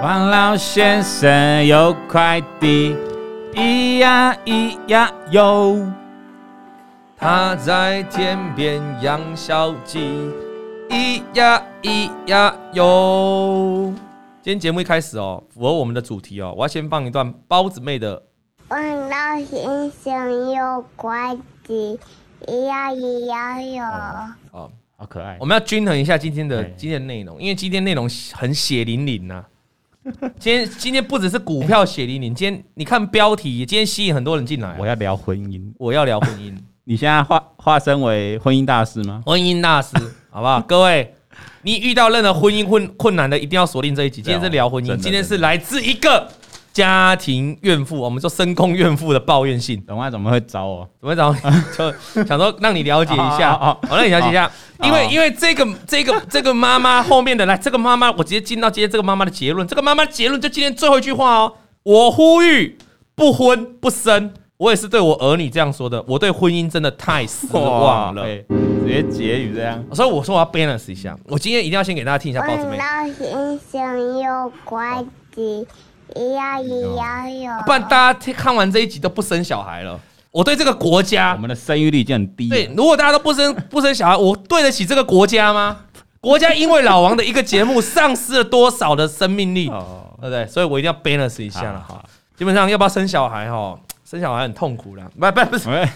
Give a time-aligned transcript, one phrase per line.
[0.00, 2.94] 王老先生有块地，
[3.52, 5.92] 咿呀咿呀哟，
[7.16, 10.30] 他在田边养小鸡，
[10.88, 13.92] 咿呀咿呀哟。
[14.40, 18.22] 今天节目一开始哦，符合我们的主题哦，我要先放一段包子妹的。
[18.68, 21.98] 王老先生有块地，
[22.46, 23.82] 咿呀咿呀哟。
[24.52, 25.36] 哦，好可爱。
[25.40, 29.44] 我们要均衡一下今天的今天的内容，因为今天内容很血淋淋呐。
[30.38, 34.76] 今天今天不只是股票血淋淋，今天你看标题，今天吸引很多人进来。
[34.78, 36.54] 我要聊婚姻，我要聊婚姻。
[36.84, 39.22] 你现在化化身为婚姻大师吗？
[39.26, 39.90] 婚姻大师，
[40.30, 40.60] 好不好？
[40.62, 41.14] 各位，
[41.62, 44.22] 你遇到任何婚姻困困难的，一定要锁定这一集。
[44.22, 46.26] 今天是聊婚姻，今天是来自一个
[46.72, 49.80] 家庭怨妇，我们说深宫怨妇的抱怨信。
[49.82, 50.88] 等下怎么会找我？
[51.00, 51.40] 怎么会找你？
[51.76, 54.50] 就想说让你了解一下， 我，让你了解一下。
[54.82, 59.66] 因为因为这个这个这个妈妈后面的来，这个妈妈我直接进到今天这个妈妈的结论。
[59.66, 61.52] 这个妈妈结论就今天最后一句话哦，
[61.82, 62.78] 我呼吁
[63.14, 64.32] 不婚不生。
[64.56, 66.04] 我也是对我儿女这样说的。
[66.08, 68.24] 我对婚姻真的太失望了。
[68.48, 69.80] 直接结语这样。
[69.92, 71.16] 所以我说我要 balance 一下。
[71.26, 72.76] 我今天一定要先给大家听一下包子妹。
[72.76, 75.64] 王老先生有块地，
[76.18, 77.62] 咿呀咿呀哟。
[77.64, 79.98] 不然大家看完这一集都不生小孩了。
[80.30, 82.48] 我对这个国家，我们的生育率已经很低。
[82.48, 85.84] 对，如果大家都不生 不生小孩，我对得起这个国家吗？
[86.20, 90.46] 国家因为老王的一个节目丧失了多少的生命力，对不对？
[90.46, 92.04] 所以我一定要 balance 一下了哈。
[92.36, 93.78] 基本上要不要生小孩哈？
[94.04, 95.88] 生小孩很痛苦啦，不不不是，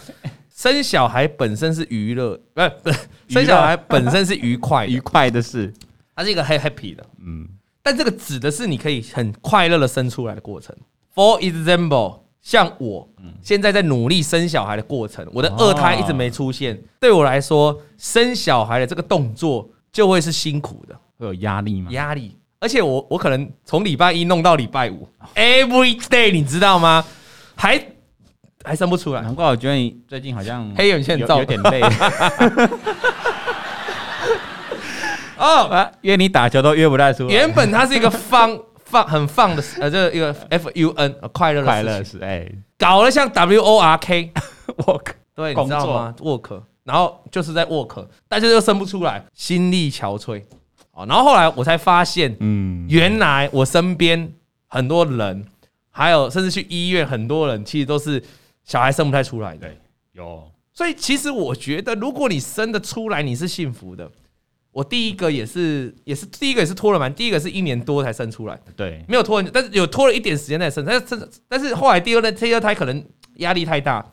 [0.54, 2.90] 生小孩本身是娱乐，不不，
[3.28, 5.72] 生小孩本身是愉快 愉快的事，
[6.14, 7.48] 它是一个 happy 的，嗯，
[7.82, 10.74] 但这个指的是你可以很快乐的生出来的过程。
[11.14, 13.08] For example，像我
[13.42, 21.90] 现在在努力生小孩的过程，我的二胎一直没出现，对我来说，生小孩的这个动作就会是辛苦的，会有压力吗？
[21.90, 27.04] 压力，而且我我可能从礼拜一弄到礼拜五，every day，你知道吗？
[27.54, 27.84] 还
[28.64, 31.80] 还生不出来，难怪我觉得你最近好像黑眼圈有有点累。
[35.42, 37.32] 哦，约你打球都约不太出来。
[37.32, 42.48] 原本它是一个放 放很放的呃，这个一个 F U N 快乐快乐是哎，
[42.78, 44.32] 搞得像 W O R K
[44.86, 50.42] work 对，你知道吗？work，然后就是在 work，大家又生不出来，心力憔悴。
[50.92, 54.32] 哦，然后后来我才发现，嗯，原来我身边
[54.68, 55.46] 很多人，
[55.90, 58.22] 还有甚至去医院，很多人其实都是。
[58.64, 59.76] 小孩生不太出来，对，
[60.12, 64.08] 有，所以其实我觉得，如果你生得出来，你是幸福的。
[64.72, 73.04] 我第一个也是，也是第一个也是拖了蛮，第一个是一年多才生出来，对，没有拖很久，但是有拖了一点时间在生，但是但是后来第二胎、第二胎可能
[73.36, 74.04] 压力太大，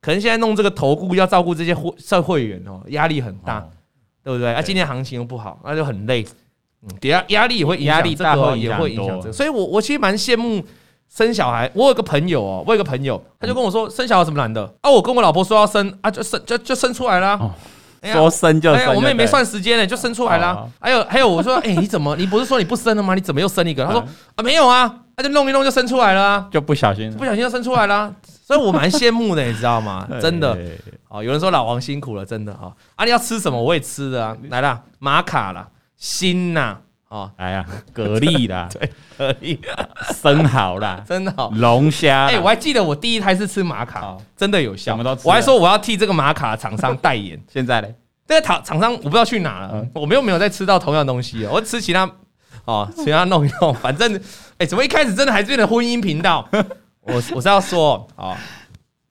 [0.00, 3.68] 可能现在弄这个投顾要照顾这些会社会员哦，压力很大，
[4.22, 4.52] 对不对？
[4.52, 6.24] 啊，今年行情又不好，那就很累，
[6.82, 10.64] 嗯，压压力也会压力大，也会影响这个，所以我我其实蛮羡慕。
[11.08, 14.90] 生小孩，我有个朋友哦，我有个朋友，他就跟我说，生小孩什么难的啊？
[14.90, 17.54] 我跟我老婆说要生啊，就生就就生出来了。
[18.12, 20.68] 说生就生，我们也没算时间呢，就生出来了。
[20.80, 22.14] 还有还有，我说，哎，你怎么？
[22.16, 23.14] 你不是说你不生了吗？
[23.14, 23.84] 你怎么又生一个？
[23.84, 24.00] 他说
[24.34, 28.14] 啊，没有啊，他就弄一弄就生出来了，就不小心，不小心就生出来了。
[28.46, 30.06] 所以我蛮羡慕的， 你知道吗？
[30.20, 30.56] 真的。
[31.08, 32.70] 哦，有人说老王辛苦了，真的啊。
[32.94, 33.60] 啊，你要吃什么？
[33.60, 34.36] 我也吃的啊。
[34.50, 36.78] 来啦，玛卡啦，心呐。
[37.08, 39.58] 哦，哎呀，蛤蜊啦， 对，蛤蜊，
[40.12, 42.26] 生蚝啦，真的好，龙虾。
[42.26, 44.98] 哎，我还记得我第一胎是吃玛卡，真的有效。
[45.22, 47.40] 我还说我要替这个玛卡厂商代言。
[47.48, 47.94] 现在嘞，
[48.26, 52.10] 这个厂厂商我不知道去哪了，我们又没有再吃到同样东西，我吃其他，
[52.64, 54.20] 哦， 其他弄一弄，反正，
[54.58, 56.48] 哎，怎么一开始真的还是变成婚姻频道？
[57.02, 58.36] 我我是要说，哦，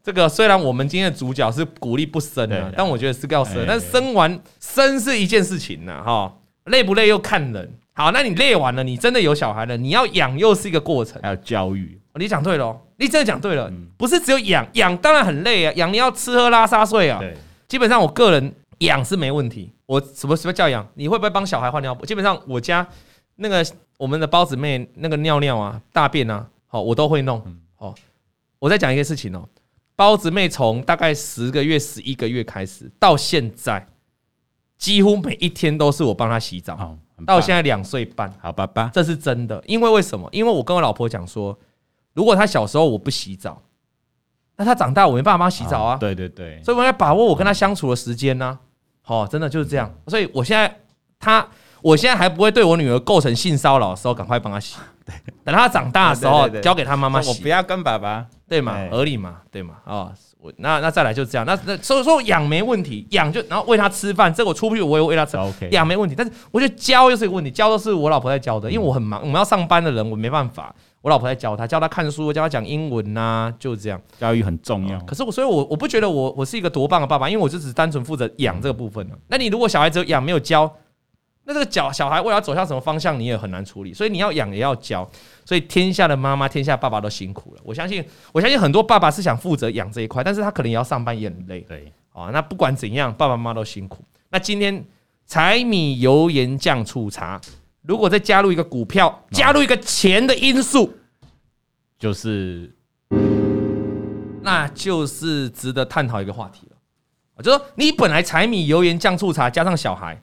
[0.03, 6.33] 这个虽然我们今天的主角是鼓励不生的，但我觉得是要生，但是生完生是一件事情呢，哈，
[6.65, 7.73] 累不累又看人。
[7.93, 11.99] 好，那你累完了，你真的有小孩了，你要养又是一个过程，还有教育。
[12.15, 17.19] 你讲对了，你真的讲对了，不是只有养养，当然很累啊，养你要吃喝拉撒睡啊。
[17.19, 17.35] 对，
[17.67, 19.71] 基本上我个人养是没问题。
[19.85, 20.85] 我什么什么叫养？
[20.95, 22.05] 你会不会帮小孩换尿布？
[22.05, 22.85] 基本上我家
[23.35, 23.65] 那个
[23.97, 27.41] 我们的包子妹那个尿尿啊、大便啊，好，我都会弄。
[27.75, 27.93] 好，
[28.59, 29.47] 我再讲一个事情哦，
[29.95, 33.85] 包子妹从大概十个月、十一个月开始到现在，
[34.77, 36.97] 几乎每一天都是我帮他洗澡。
[37.25, 39.63] 到现在两岁半，好爸爸，这是真的。
[39.65, 40.27] 因为为什么？
[40.33, 41.57] 因为我跟我老婆讲说，
[42.13, 43.61] 如果他小时候我不洗澡，
[44.57, 45.95] 那他长大我没办法帮他洗澡啊。
[45.97, 48.59] 对对对，所以我要把握我跟他相处的时间呢。
[49.01, 49.89] 好，真的就是这样。
[50.07, 50.79] 所以我现在
[51.17, 51.47] 他，
[51.81, 54.75] 我现在还不会对我女儿构成性骚扰的时候，赶快帮她洗。
[55.05, 57.29] 对，等她长大的时候，交给她妈妈洗。
[57.29, 58.75] 我不要跟爸爸，对嘛？
[58.91, 59.37] 合理嘛？
[59.49, 59.75] 对嘛？
[59.85, 60.11] 啊，
[60.45, 61.45] 我那那再来就这样。
[61.45, 65.35] 那那所以说养没问题，养就然后喂他吃饭，这个我出不去我也喂他吃。
[65.71, 66.13] 养没问题。
[66.15, 70.73] 但是我觉得教又是一个问题，教都是我老婆在教的，因为我很忙，我们要上班的人，我没办法。
[71.01, 74.01] 我老婆在教他，教他看书，教他讲英文呐、啊，就这样。
[74.19, 74.99] 教育很重要。
[75.01, 79.07] 可是我，所以我我不觉得我我是一个多棒的爸爸，因为我就只单纯负责养这个部分。
[79.27, 80.71] 那你如果小孩子养没有教，
[81.47, 83.93] 那这个小小孩未来走向什么方向，你也很难处理。
[83.93, 85.07] 所以你要养也要教。
[85.45, 87.61] 所以天下的妈妈，天下爸爸都辛苦了。
[87.63, 88.03] 我相信，
[88.33, 91.61] 我相信很多爸爸是想负责养这一块，但是他可能也要上班，也很累。
[91.61, 94.03] 对，啊，那不管怎样，爸爸妈妈都辛苦。
[94.31, 94.83] 那今天
[95.27, 97.39] 柴米油盐酱醋茶，
[97.83, 100.97] 如果再加入一个股票，加入一个钱的因素。
[101.99, 102.75] 就是，
[104.41, 107.43] 那就是值得探讨一个话题了。
[107.43, 110.21] 就说你本来柴米油盐酱醋茶加上小孩，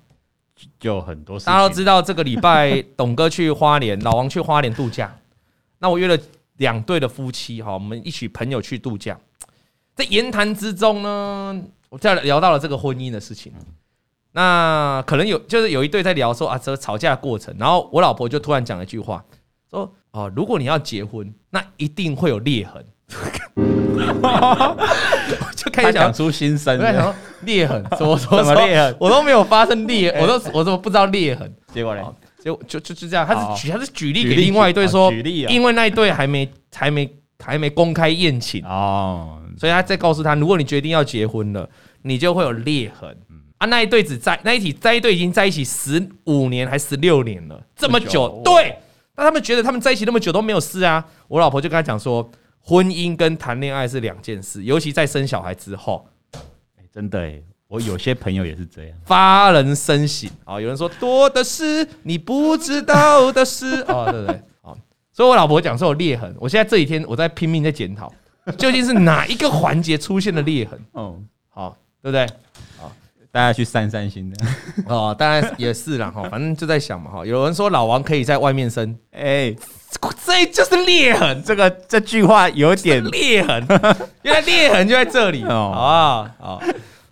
[0.79, 1.39] 就很多。
[1.41, 5.15] 大家都知道，这个礼拜董哥去花莲，老王去花莲度假。
[5.79, 6.19] 那我约了
[6.57, 9.19] 两对的夫妻，哈，我们一起朋友去度假。
[9.95, 13.53] 在言谈之中呢，我在聊到了这个婚姻的事情。
[14.33, 17.55] 那可能有，就是有一对在聊说啊，这吵架的过程。
[17.59, 19.25] 然后我老婆就突然讲了一句话，
[19.71, 19.93] 说。
[20.13, 22.85] 哦，如果你要结婚，那一定会有裂痕。
[25.65, 28.97] 就开始讲出心声，我在想说裂痕，什么说 什么裂痕？
[28.99, 31.53] 我都没有发生裂，我都我都不知道裂痕。
[31.73, 32.03] 结果呢？
[32.43, 41.69] 结果就就就这样，他是举他是举例给另外一对说，举例，因为那一对还没还没还没公开宴请哦，所以他再告诉他，如果你决定要结婚了，
[42.03, 43.17] 你就会有裂痕。
[43.59, 48.75] 啊，那一对只在那一起在一对已经在一起十五年还十六年了，这么久，对。
[49.15, 51.05] 那他们觉得他们在一起那么久都没有事啊！
[51.29, 52.29] 我老婆就跟他讲说，
[52.63, 56.07] 婚姻跟谈恋爱是两件事，尤其在生小孩之后。
[56.93, 60.61] 真的诶，我有些朋友也是这样，发人深省啊！
[60.61, 64.35] 有人说多的是你不知道的事啊， 对不对？
[64.61, 64.77] 啊，
[65.11, 68.13] 所以我老婆讲说有裂痕，我现在这几天我在拼命在检讨，
[68.59, 70.79] 究竟是哪一个环节出现了裂痕？
[70.93, 71.19] 哦，
[71.49, 72.27] 好，对不对？
[72.79, 72.93] 好
[73.31, 74.47] 大家去散散心的
[74.87, 77.25] 哦，当然也是啦哈，反正就在想嘛哈。
[77.25, 79.57] 有人说老王可以在外面生，哎，
[80.25, 81.43] 这就是裂痕。
[81.45, 83.67] 这个这句话有点裂痕，
[84.23, 85.73] 原来裂痕就在这里哦。
[85.75, 86.63] 好好，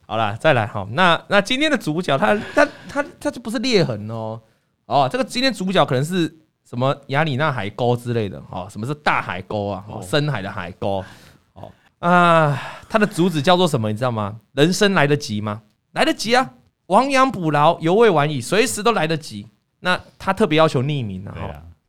[0.06, 0.87] 好了，再来哈。
[0.93, 4.41] 那那今天的主角他他他他就不是裂痕哦。
[4.87, 6.32] 哦，这个今天主角可能是
[6.69, 8.67] 什么亚里纳海沟之类的哦。
[8.71, 9.85] 什么是大海沟啊？
[10.03, 11.05] 深海的海沟。
[11.53, 13.91] 哦啊，它的主旨叫做什么？
[13.91, 14.37] 你知道吗？
[14.55, 15.62] 人生来得及吗？
[15.93, 16.50] 来得及啊，
[16.87, 19.47] 亡羊补牢，犹未晚矣，随时都来得及。
[19.81, 21.35] 那他特别要求匿名啊，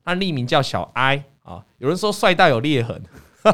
[0.04, 1.62] 他匿名叫小 I 啊。
[1.78, 3.02] 有人说帅到有裂痕，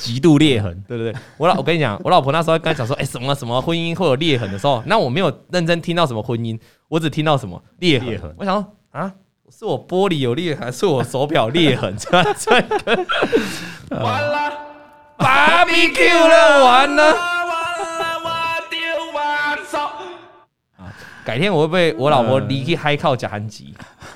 [0.00, 1.20] 极度裂痕，对对对。
[1.36, 6.58] 我老我跟你讲，我老婆那时候刚才讲说，哎，什么什么婚姻会有裂痕的时候，那我没有认真听到什么婚姻，
[6.88, 8.34] 我只听到什么裂痕。
[8.38, 9.12] 我想说啊，
[9.50, 11.94] 是我玻璃有裂痕，还是我手表裂痕？
[11.98, 12.50] 这这
[13.90, 14.52] 完了
[15.18, 15.26] ，b
[15.66, 17.39] 比 Q 了，完了。
[21.24, 23.74] 改天我会被我老婆离去嗨靠假韩籍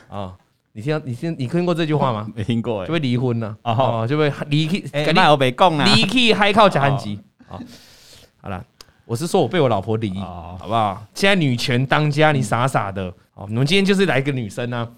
[0.08, 0.34] 啊？
[0.76, 2.26] 你听你听你听过这句话吗？
[2.34, 4.84] 没听过哎，就会离婚了啊，就会离去。
[4.92, 7.58] 哎，那我没讲啊，离去嗨靠假韩籍啊。
[8.40, 8.64] 好了，
[9.04, 11.06] 我是说我被我老婆离，好不好？
[11.14, 13.04] 现在女权当家，你傻傻的。
[13.34, 14.88] 哦，我们今天就是来一个女生呢，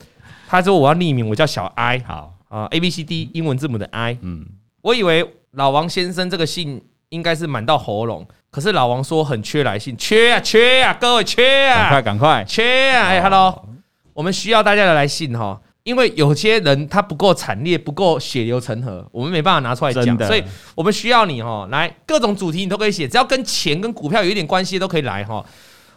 [0.48, 4.16] 她说我要匿名，我叫小 I，好啊，A B C D 英文字母的 I。
[4.22, 4.46] 嗯，
[4.80, 8.26] 我以为老王先生这个姓应该是满到喉咙。
[8.56, 13.08] 可是老王说很缺来信，缺啊缺啊，各位缺啊，赶快赶快缺啊！
[13.08, 13.68] 哎，Hello，
[14.14, 20.42] 我们需要大家的来信哈，因为有些人他不够惨烈，不够血流成河，我们没办法拿出来讲，所以
[20.74, 25.44] 我们需要你哈，来各种主题你都可以写，只要跟钱跟股票有一点关系都可以来哈。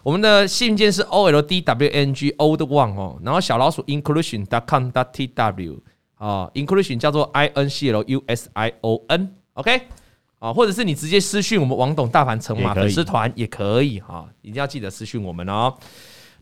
[0.03, 5.27] 我们的信件是 O L D W N G Old One 哦，然后小老鼠 inclusion dot com dot T
[5.27, 5.81] W
[6.17, 9.83] 啊，inclusion 叫做 I N C L U S I O N，OK。
[10.39, 15.73] 啊，或者是你直接私讯我们王董大盘成马粉丝团也可以哈，一定要记得私讯我们哦。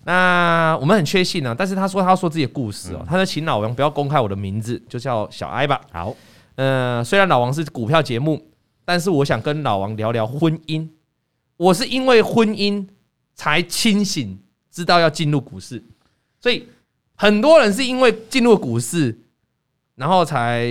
[0.03, 5.81] 那我们很确信呢，但是他说他要说自己的故事哦，他说请老王不要公开我的名字，就叫小艾吧。
[5.91, 6.15] 好，
[6.55, 8.49] 嗯，虽然老王是股票节目，
[8.85, 10.87] 但是我想跟老王聊聊婚姻。
[11.57, 12.87] 我是因为婚姻
[13.33, 14.39] 才清醒，
[14.71, 15.83] 知道要进入股市，
[16.39, 16.67] 所以
[17.15, 19.19] 很多人是因为进入股市，
[19.95, 20.69] 然后才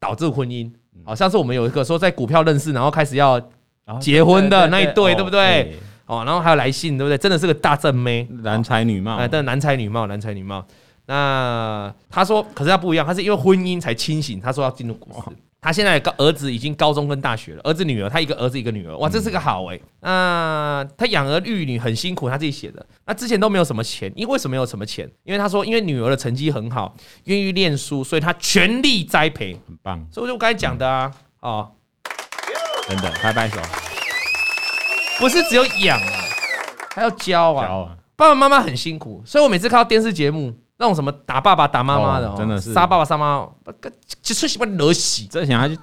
[0.00, 0.72] 导致婚姻。
[1.08, 3.40] 好像是我们有一个说在股票认识，然后开始要
[3.98, 5.74] 结婚的那一对，对不对？
[6.04, 7.16] 哦，然后还有来信，对不对？
[7.16, 10.62] 真的是个大正妹，男才女貌，哎，但男才女貌，男才女貌。
[11.06, 14.38] 那他说，可是他不一样，他是因为婚姻才清醒。
[14.38, 19.80] 他说要进入股市，他现在高儿子已经高中跟大学了，儿子女儿，他一个儿子一个女儿，哇，这是个好哎。
[20.00, 22.86] 那他养儿育女很辛苦，他自己写的。
[23.06, 25.10] 那之前都没有什么钱，因为为什么没有什么钱？
[25.24, 30.06] 因为他说，因为女儿的成绩很好，愿意念书，所以他全力栽培，很棒。
[30.12, 31.72] 所以就我刚才讲的啊，哦，
[32.88, 33.60] 真的，拍拍手。
[35.18, 36.24] 不是只有养啊，
[36.94, 37.96] 还要教啊，教啊。
[38.14, 40.54] 爸爸妈妈很辛苦，所以我每次看到电视节目。
[40.80, 42.72] 那种什么打爸爸打妈妈的，真的是。
[42.72, 43.72] 杀爸爸杀妈妈，
[44.22, 45.76] 就出喜欢惹喜，这想他去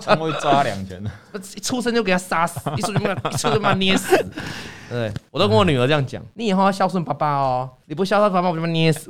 [0.00, 1.10] 常会抓两拳的，
[1.56, 4.16] 一出生就给他杀死， 一出生就一出生就把他捏死。
[4.90, 9.06] 对，我都跟我女儿这样讲，你以后要孝顺爸爸哦，你不孝顺爸爸，我就把你捏死。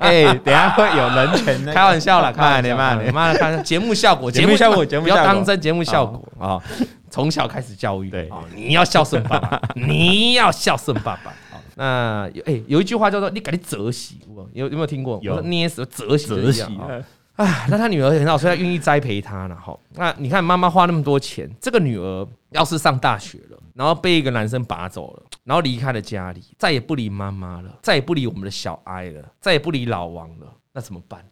[0.00, 6.60] 哎，等下会有人权，开玩笑啦，慢点慢点，妈的，看节目效果，节目效果，节目不要当真，节目效果啊，
[7.08, 11.32] 从小开始教育，对，你要孝顺爸爸，你要孝顺爸爸。
[11.78, 14.18] 那有哎，有一句话叫做“你赶紧折喜”，
[14.54, 15.20] 有有没有听过？
[15.22, 16.88] 有捏死折喜折喜啊！
[17.36, 19.78] 啊，那他女儿很好，所以他愿意栽培他了哈。
[19.92, 31.22] 那你看妈妈花那么多钱，这个女儿要是上大学了，然后被一个男生拔走了，然后离开了家里，再也不理妈妈了，再也不理我们的小哀了，再也不理老王了，那怎么办？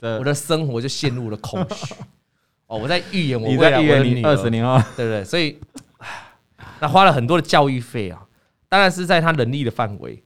[0.00, 1.94] 我的生活就陷入了空虚。
[2.68, 5.24] 哦，我在预言我未来的女儿，二十年后，对不对？
[5.24, 5.58] 所以，
[6.78, 8.22] 那花了很多的教育费啊。
[8.68, 10.22] 当然是在他能力的范围。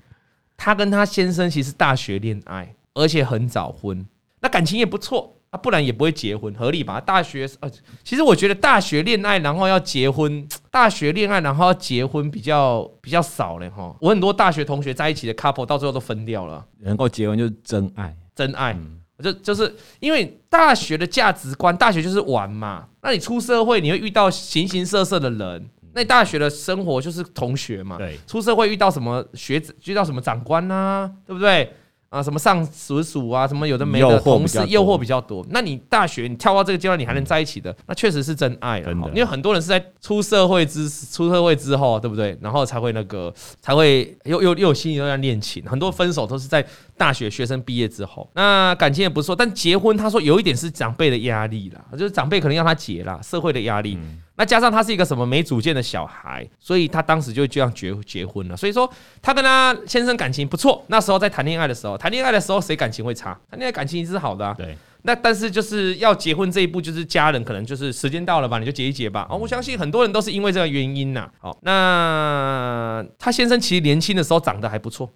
[0.57, 4.07] 他跟他先生其实大学恋爱，而且很早婚，
[4.41, 7.01] 那感情也不错啊，不然也不会结婚，合理吧？
[7.01, 7.69] 大学呃，
[8.05, 13.97] 其实我觉得大学恋爱然后要结婚，大学恋爱然后要结婚比较比较少嘞哈。
[14.01, 18.79] 我很多大学同学在一起的 couple 到最后都分掉了，能够结婚就是真爱，真爱。
[19.17, 25.69] 我就就是因为大学的价值观，大学就是玩嘛，那你出社会你会遇到形形色色的人。
[25.95, 31.73] 那大学的生活就是同学嘛，对，出社会遇到什么学子，遇到什么长官呐、啊，对不对？
[32.09, 35.43] 啊，什么上属属啊，什么有的没的同事，诱惑比较多。
[35.49, 38.93] 那你大学你跳到这个阶段，你还能在一起的，那确实是真爱了。
[39.09, 42.37] 因为很多人是在出社会之出社会之后，对不对？
[42.43, 43.33] 然后才会那个
[43.63, 46.63] 才会又又又有心又要恋情，很多分手都是在
[46.99, 48.31] 大学学生毕业之后。
[48.35, 53.99] 那感情也不错，但结婚他说有一点是长辈的压力啦，就是长辈可能要他结啦，社会的压力。
[54.43, 58.57] 那加上他是一个什么没主见的小孩，所以他当时就这样结结婚了。
[58.57, 60.85] 所以说他跟他先生感情不错。
[60.89, 63.39] 那时候在谈恋爱的时候，谈恋爱的时候谁感情会差？
[63.49, 64.53] 谈恋爱感情一直是好的啊。
[64.59, 64.77] 对。
[65.03, 69.29] 那但是就是要结婚这一步，就是家人可能就是时间到了吧，你就结一结吧。
[69.31, 71.31] 哦，我相信很多人都是因为这个原因呐。
[71.41, 75.09] 哦，那他先生其实年轻的时候长得还不错，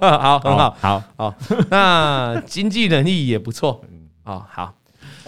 [0.00, 1.34] 好， 很好，好，好。
[1.68, 3.82] 那经济能力也不错，
[4.24, 4.77] 哦，好。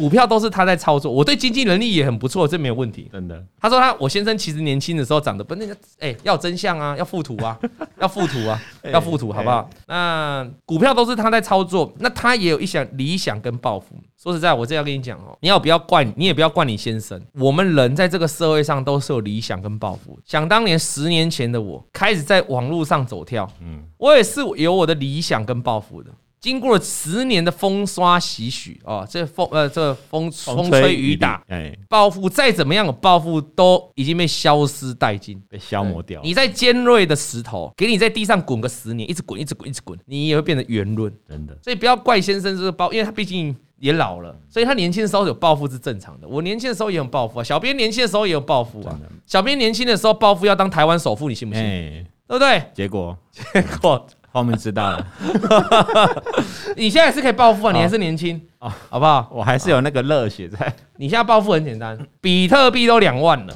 [0.00, 3.06] 股票都是他在操作，我对经济能力也很不错，这没有问题。
[3.12, 7.58] 真的，他说他我先生其实年轻的时候长得不那个，哎，要真相啊， 要附图啊，
[8.00, 8.58] 要附图啊，
[8.90, 9.68] 要附图，好不好？
[9.86, 13.94] 那股票都是他在操作，那他也有一想理想跟抱负。
[14.16, 17.20] 说实在，我这要跟你讲哦，你要不要怪你，你也不要怪你先生。
[17.34, 20.18] 我们人在这个社会上都是有理想跟抱负。
[20.24, 26.10] 想当年十年前的我，开始在网络上走跳，嗯，我也是有我的理想跟抱负的。
[26.40, 36.20] 经过了十年的风刷洗许哦，这风呃这风风吹雨打，哎，抱负再怎么样的报复都已经被消失殆尽，被消磨掉。
[36.24, 41.12] 你在尖锐的石头，给你在地上滚个十年，一直滚，一直滚，一直滚，你也会变得圆润。
[41.28, 46.26] 真的，所以不要怪先生这个抱，因为他毕竟也老了，所以他年轻的时候有暴富是正常的。
[46.26, 48.98] 我年轻的时候也有暴富啊，小编年轻的时候也有暴富啊。
[49.26, 51.62] 小编年轻的时候暴富要当台湾首富，你信不信？
[52.26, 52.62] 对不对？
[52.72, 53.18] 结果，
[53.52, 54.06] 结果。
[54.32, 55.06] 后面知道了，
[56.76, 59.28] 你现在是可以暴富啊，你还是年轻啊，好不好？
[59.32, 60.72] 我还是有那个热血在。
[60.96, 63.54] 你现在暴富很简单，比特币都两万了，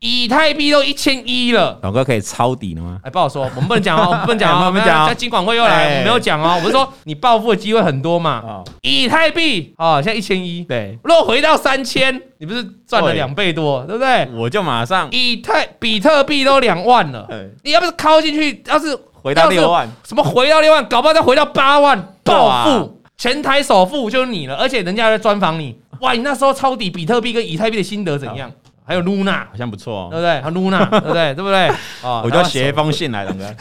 [0.00, 1.78] 以太币都一千一了。
[1.82, 2.98] 老哥可以抄底了吗？
[3.04, 5.16] 哎，不好说，我们不能讲哦， 我们不能讲哦，我们讲。
[5.16, 8.62] 金管会又来，我没有讲哦，我是说你暴富的机会很多嘛。
[8.82, 14.28] 以太币啊，现在一千一，对，如果回到三千，你不是赚了两倍多，对不对？
[14.34, 17.26] 我就马上，以太比特币都两万了，
[17.62, 18.98] 你要不是靠进去，要是。
[19.22, 28.50] 回到六万，什么回到六万，搞不好再回到八万，暴富，前台首富就是你了，而且人家在专访你，哇，你那时候抄底比特币跟以太币的心得怎样？
[28.84, 30.40] 还有露娜，好像不错，对不对？
[30.40, 31.34] 还有露娜，对不对？
[31.34, 31.68] 对不对？
[32.02, 33.54] 啊， 我就写一封信来，两个。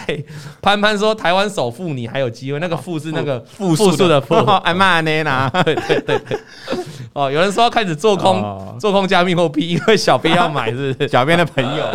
[0.61, 4.33] 潘潘说台湾首富你还有机会，那个富是那个复数的富，
[4.65, 6.37] 哎妈呢啦， 对对对。
[7.13, 11.07] 哦，有人说要开始做空，做空加密货币，因为小编要买，是不是？
[11.09, 11.85] 小编的朋友，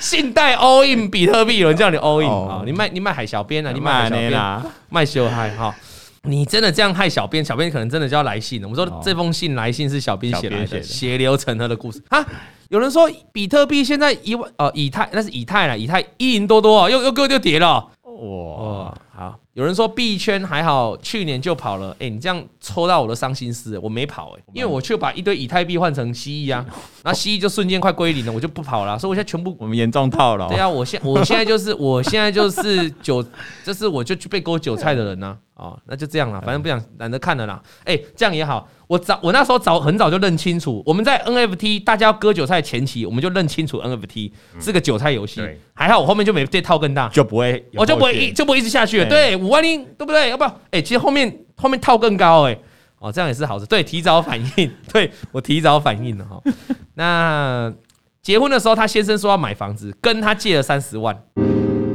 [0.00, 2.62] 信贷 all in 比特币，有人叫你 all in 啊？
[2.64, 3.72] 你卖你卖海小编啊？
[3.72, 5.74] 你卖海小编，卖小海哈？
[6.24, 7.44] 你真的这样害小编？
[7.44, 8.68] 小编可能真的就要来信了。
[8.68, 12.24] 我说这封信来信是小编写来的，血流成河的故事啊！
[12.70, 18.94] 有人说比特币现在一万呃，以太那是以太了，以太一银多多，又又又又跌了，哇！
[19.14, 21.92] 好，有人说币圈还好，去年就跑了。
[21.92, 26.66] 哎、欸，你这样戳到我的伤心事，我没跑哎、欸，因为我去把一堆以太币换成蜥蜴啊，
[27.04, 28.98] 那蜥蜴就瞬间快归零了，我就不跑了。
[28.98, 30.48] 所以我现在全部我们严重套了。
[30.48, 33.24] 对啊，我现 我现在就是我现在就是韭，
[33.64, 35.38] 就是我就去被割韭菜的人呢、啊。
[35.54, 37.62] 哦，那就这样了，反正不想懒得看了啦。
[37.84, 38.68] 哎、欸，这样也好。
[38.86, 44.30] 我早我那时候早很早就认清楚，我们在 NFT 大家要割韭菜前期，我们就认清楚 NFT
[44.60, 45.40] 是个韭菜游戏。
[45.72, 49.08] 还好我后面就没这套更大，就不会，我就不会一就不会一直下去了。
[49.08, 50.30] 对，五万零对不对？
[50.30, 50.60] 要不要？
[50.70, 52.58] 哎，其实后面后面套更高哎，
[52.98, 53.66] 哦，这样也是好事。
[53.66, 56.40] 对，提早反应， 对我提早反应了哈。
[56.94, 57.72] 那
[58.22, 61.14] 结婚的时候，他先生说要买房子，跟他借了三十万，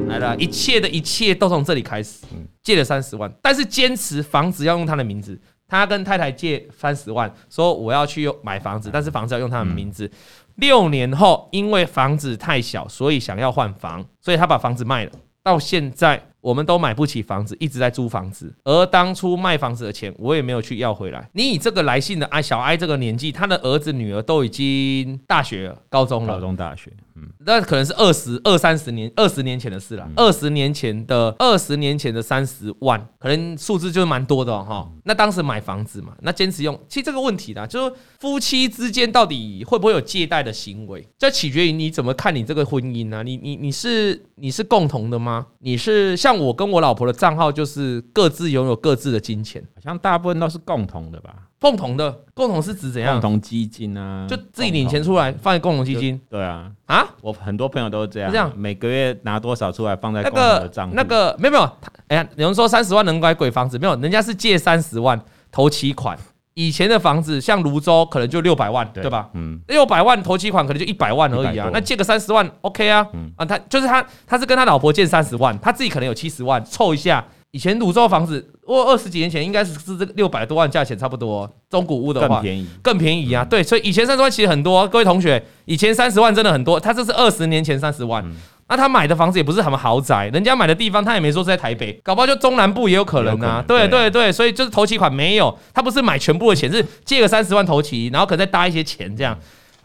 [0.08, 2.26] 来了，一切的一切都从这里开始，
[2.62, 5.40] 借了三十万，但是坚持房子要用他的名字。
[5.68, 10.10] 他跟太太借三十万，说我要去用买房子，但是房子要用他的名字。
[10.56, 15.12] 六年后，因为房子太小，所以想要换房，所以他把房子卖了。
[15.44, 16.29] 到现在。
[16.42, 18.54] 我们都买不起房子，一直在租房子。
[18.64, 21.30] 而当初卖房子的钱，我也没有去要回来。
[21.34, 30.10] 你以这个来信的哎，小艾这个年纪，他的儿子女儿都已经大学了，高中了，高中大学，嗯，那可能是二十二三十年，二十年前的事了。
[30.16, 34.90] 二十年前的二十年前的三十万，可能数字就是蛮多的哈。
[35.04, 43.22] 那当时买房子嘛，那坚持用，其实这个问题呢，就是夫妻之间到底会不会有借贷的行为，这取决于你怎么看你这个婚姻啊。
[43.24, 45.46] 你你你是你是共同的吗？
[45.60, 46.30] 你是像。
[46.30, 51.49] 像我跟我老婆的账号就是各自拥有各自的金钱，好像大部分都是共同的吧？
[51.60, 53.14] 共同的，共同是指怎样？
[53.14, 56.20] 共同基金啊，就自己领钱出来放在共同基金。
[56.30, 60.94] 对啊，啊，我很多朋友都是这样，这样每个月拿多少出来放在共同的账户。
[60.96, 61.72] 那个没有没有，
[62.08, 65.20] 哎呀，有人说三十万能买鬼房子，没有，人家是借三十万
[65.52, 66.18] 投期款。
[66.56, 69.30] 以前的房子像泸州可能就六百万，对吧？
[69.34, 71.70] 嗯，六百万投期款可能就一百万而已啊。
[71.72, 73.06] 那借个三十万，OK 啊？
[73.38, 77.26] 啊，他就是他，他是跟他老婆借三十万，他自己可能有七十万，凑一下。
[77.52, 83.44] 以前芦洲房子，我二十几年前应该是是这个六百多万价钱差不多，中古屋的话更便宜，更便宜啊。
[83.44, 88.24] 对，所以以前三十万其实很多，各位同学，以前三十万真的很多，他这是二十年前三十万。
[88.72, 93.66] 那他买的房子也不是什么豪宅，人家买的地方他也没说是在台北，搞不好就中南部也有可能啊。
[93.68, 99.36] 对对对，所以就是头期款没有，他不是买全部的钱，是借个三十万头期，然后可能再搭一些钱这样。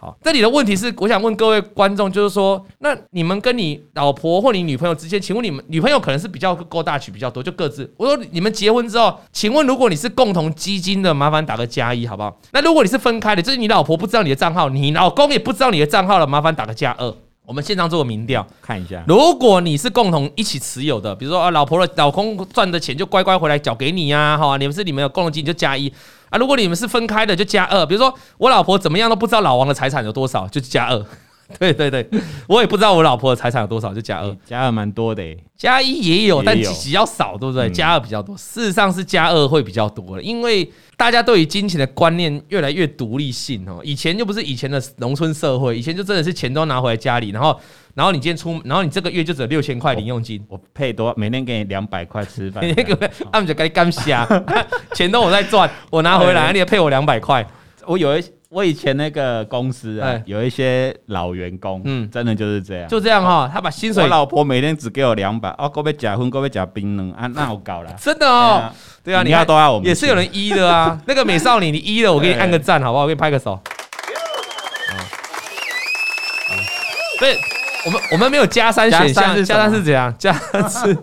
[0.04, 7.90] 好，这里的问题是，我想问各位观众，就是说，那你们跟你老婆或你女朋友之间，请问你们女朋友可能是比较勾大曲比较多，就各自。
[7.96, 12.38] 我说你们结婚之后，请问如果你是共同基金的，麻烦打个加一好不好？
[12.52, 17.14] 那如果你是分开的，就是你老婆不知道你的账号，你老公也不知道你的账号了，麻烦打个加二。
[17.46, 19.04] 我们现场做个民调，看一下。
[19.06, 25.92] 如果你是共同一起持有的，比如说啊，老婆的老公赚的钱就乖乖回来缴给你呀，哈，你们是你们有共同基金就加一
[26.30, 26.38] 啊。
[26.38, 27.84] 如果你们是分开的，就加二。
[27.84, 31.04] 比如说我老婆怎么样都不知道老王的财产有多少，就加二。
[31.58, 32.06] 对对对，
[32.46, 34.36] 我也不知道我老婆的财产有多少，就加二。
[34.44, 35.22] 加二蛮多的，
[35.56, 37.70] 加一也有，但比较少，对不对？
[37.70, 40.70] 加二比较多，事实上是加二会比较多，因为。
[40.96, 47.58] 大家对于金钱的观念越来越独立性哦，以前就不是以前的农村社会，以前就真的是钱都拿回来家里，然后，
[47.94, 52.94] 然后你今天出，然后你这个月就只有六千块零用金，我配多，每天给你两百块吃饭，每天给
[53.32, 54.24] 他们就该干瞎，
[54.94, 57.44] 钱都我在赚，我拿回来，你也配我两百块，
[57.88, 58.24] 我有一。
[58.54, 63.50] 我以前那个公司啊，有一些老员工，嗯，真的就是这样，就这样哈。
[63.52, 68.70] 他把薪水，我老婆每天只给我两百，哦，够被假婚，够被假冰冷啊， 那我搞了，真的哦。
[69.02, 70.96] 对啊，你要都要我们，也是有人一的啊。
[71.06, 73.02] 那个美少女，你一了，我给你按个赞，好不好？
[73.02, 73.60] 我给你拍个手。
[77.18, 77.36] 对，
[77.86, 80.14] 我们我们没有加三选项，加三是怎样？
[80.16, 80.96] 加三是。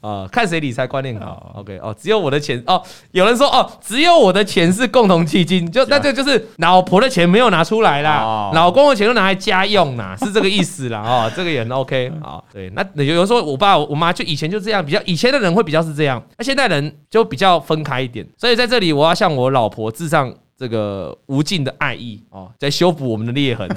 [0.00, 2.82] 啊，看谁理财观念好，OK 哦，只有我的钱哦。
[3.12, 11.02] 有人说哦，只有我的钱是共同基金，就那这就是老婆的钱没有拿出来啦，老公的钱都拿来家用啦，是这个意思啦。
[11.06, 12.42] 哦，这个也很 OK 啊。
[12.50, 18.26] 对，那有有时候我爸我妈就以前就这样，比较以前的人会比较是这样，那现在人就比较分开一点。
[18.38, 23.68] 所以在这里，我要向我老婆致上这个无尽的爱意哦，在修补我们的裂痕。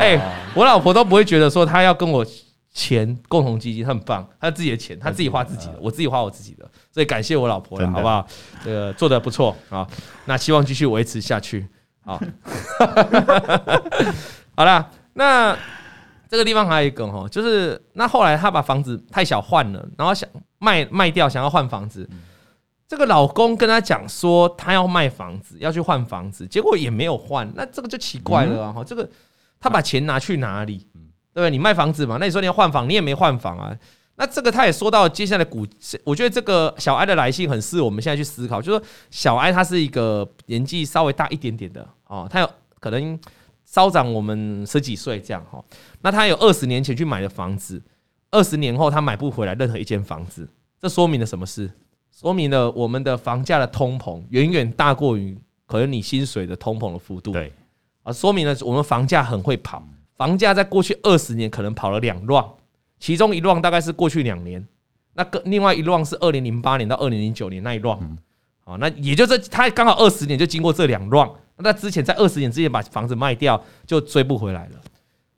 [0.00, 0.18] 哎，
[0.54, 2.24] 我老婆都不会觉得说她要跟我。
[2.78, 8.24] 钱共同基金他很棒，他自己的钱，他自己花自己的，我自己花我自己的，所以感谢我老婆了，好不好？
[8.64, 9.84] 这个做的不错啊，
[10.26, 11.66] 那希望继续维持下去。
[12.04, 12.20] 好，
[14.54, 15.58] 好了，那
[16.28, 22.08] 这个地方还有一个哈，就是那后来他把房子太小换了，然后想卖卖掉，想要换房子。
[22.86, 28.84] 这个老公跟他讲说他要卖房子，要去换房子，结果也没有换，那这个就奇怪了哈。
[28.84, 29.10] 这个
[29.58, 30.86] 他把钱拿去哪里？
[31.38, 32.16] 对，你卖房子嘛？
[32.18, 33.72] 那你说你要换房，你也没换房啊。
[34.16, 35.64] 那这个他也说到接下来股，
[36.02, 43.16] 我觉得这个小艾的来信很适合我们现在去思考，就是说小艾他是一个年纪稍微大一点点的哦，他有可能
[43.64, 45.64] 稍长我们十几岁这样哈。
[46.00, 47.80] 那他有二十年前去买的房子，
[48.32, 50.48] 二十年后他买不回来任何一间房子，
[50.80, 51.70] 这说明了什么事？
[52.10, 57.30] 说明了我们的房价的通膨远远大过于可能你薪水的通膨的幅度。
[57.30, 57.52] 对，
[58.02, 59.80] 啊，说明了我们房价很会跑，
[60.18, 62.56] 房价在过去二十年可能跑了两浪，
[63.00, 64.66] 其中一浪大概是过去两年，
[65.14, 68.18] 那个另外一浪是二零零八年到二零零九年那一浪。
[68.64, 74.72] 啊，那也就是他刚好二十年就经过这两浪，那之前在二十年之前把房子卖掉就追不回来了。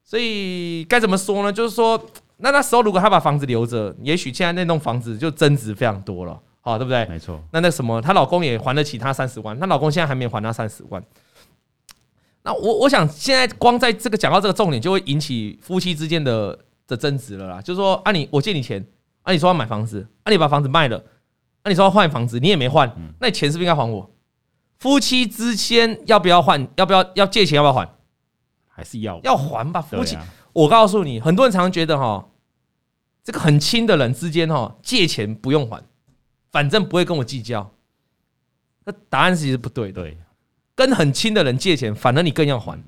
[0.03, 1.53] 所以该怎么说呢？
[1.53, 2.03] 就是说，
[2.39, 7.07] 那那时候如果他把房子留着，也许现在那栋房子就增值非常多了，好，对不对？
[7.07, 7.41] 没错。
[7.53, 11.01] 那那什么，她老公也还得起她三十万，她老公现在还没还她三十万。
[12.43, 17.61] 那我我想现在光在这个讲到这个重点，就会引起夫妻之间的的争执了啦。
[17.61, 18.85] 就是说，啊你我借你钱，
[19.23, 20.97] 啊你说要买房子，啊你把房子卖了，
[21.63, 24.11] 啊你说要换房子，你也没换，那你钱是不是应该还我？
[24.79, 26.67] 夫妻之间要不要换？
[26.77, 27.57] 要不要要借钱？
[27.57, 27.87] 要不要还？
[28.67, 30.17] 还是要要还吧，夫妻。
[30.55, 32.27] 我告诉你，很多人常常觉得哈，
[33.23, 35.83] 这个很亲的人之间哈，借钱不用还，
[36.51, 37.71] 反正不会跟我计较。
[38.87, 40.11] 那答案其实不对的。
[40.81, 42.83] 跟很亲的人借钱，反而你更要还，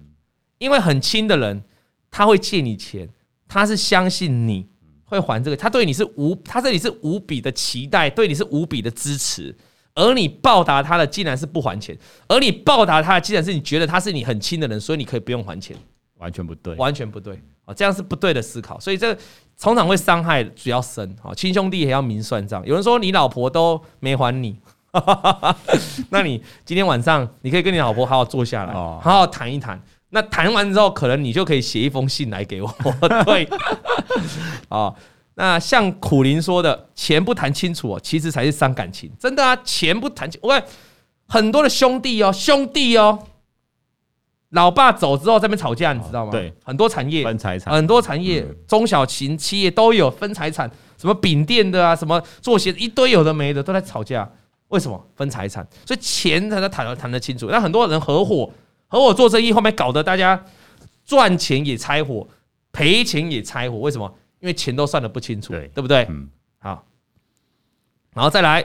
[0.56, 1.62] 因为很亲的人
[2.10, 3.06] 他会借你钱，
[3.46, 4.66] 他是相信你
[5.04, 9.54] 会还这个，他对你是无，他这里是无比的期待，对你是无比的支持。
[9.94, 11.94] 而你报答他的，竟然是不还钱；
[12.28, 15.76] 而你报答他的，竟然是你觉得他是你很亲的人，所以你可以不用还钱，
[16.16, 17.74] 完全不对，完全不对啊！
[17.74, 19.14] 这样是不对的思考，所以这
[19.60, 21.34] 通常会伤害比较深啊。
[21.34, 22.66] 亲兄弟也要明算账。
[22.66, 24.58] 有人说你老婆都没还你，
[26.10, 29.80] 那你今天晚上你可以跟你老婆好好坐下来，好好谈一谈。
[30.10, 32.68] 那谈完之后，可能你就可以写一封信来给我，
[33.24, 33.48] 对
[34.68, 34.94] 啊。
[35.34, 39.10] 那像苦林说的，钱不谈清楚哦，其实才是伤感情。
[39.18, 40.62] 真的啊，钱不谈清，我看
[41.26, 43.18] 很多的兄弟哦，兄弟哦，
[44.50, 46.30] 老爸走之后在那边吵架，你知道吗？
[46.30, 54.30] 对，很多产业分财产，很多产业中小型企业都有分财产，什么饼店的啊，什么做鞋一堆有的没的都在吵架。
[54.72, 55.66] 为什么分财产？
[55.86, 57.48] 所以钱才能谈得谈得清楚。
[57.50, 58.50] 那很多人合伙
[58.88, 60.42] 合伙做生意，后面搞得大家
[61.04, 62.26] 赚钱也拆伙，
[62.72, 63.78] 赔钱也拆伙。
[63.78, 64.12] 为什么？
[64.40, 66.06] 因为钱都算得不清楚，对，对不对？
[66.08, 66.84] 嗯，好，
[68.14, 68.64] 然后再来，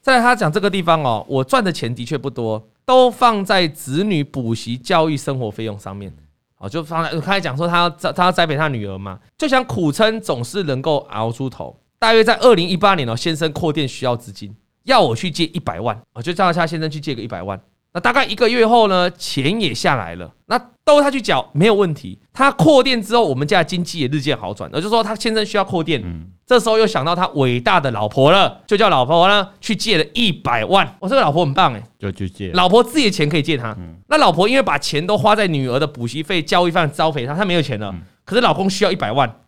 [0.00, 6.14] 再来他讲这个地方哦，我赚的钱的确不多，都放在子女补习、教育、生活费用上面。
[6.58, 11.76] 哦，就放在刚才讲说他要他要栽培他女儿嘛，就想苦撑总是能够熬出头。
[11.98, 17.60] 大约在二零一八年哦，先生扩店需要资金，要我去借一百万，我就叫他先生去借个一百万。
[17.94, 22.18] 那大概一个月后呢，钱也下来了，那都他去缴没有问题。
[22.32, 24.70] 他扩店之后，我们家的经济也日渐好转。
[24.72, 26.02] 也就是说，他先生需要扩店，
[26.46, 30.96] 这时候又想到他伟大的老婆了，就叫老婆呢去借了一百万。
[31.00, 32.50] 我这个老婆很棒哎，就去借。
[32.52, 33.76] 老婆自己的钱可以借他，
[34.08, 37.94] 那老婆因为把钱都花在女儿的补习费、教育费、招肥他，他没有钱了。
[38.24, 39.40] 可是老公需要一百万，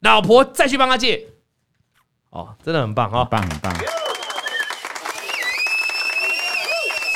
[0.00, 1.22] 老婆再去帮他借。
[2.30, 3.99] 哦，真的很棒哈，棒很棒。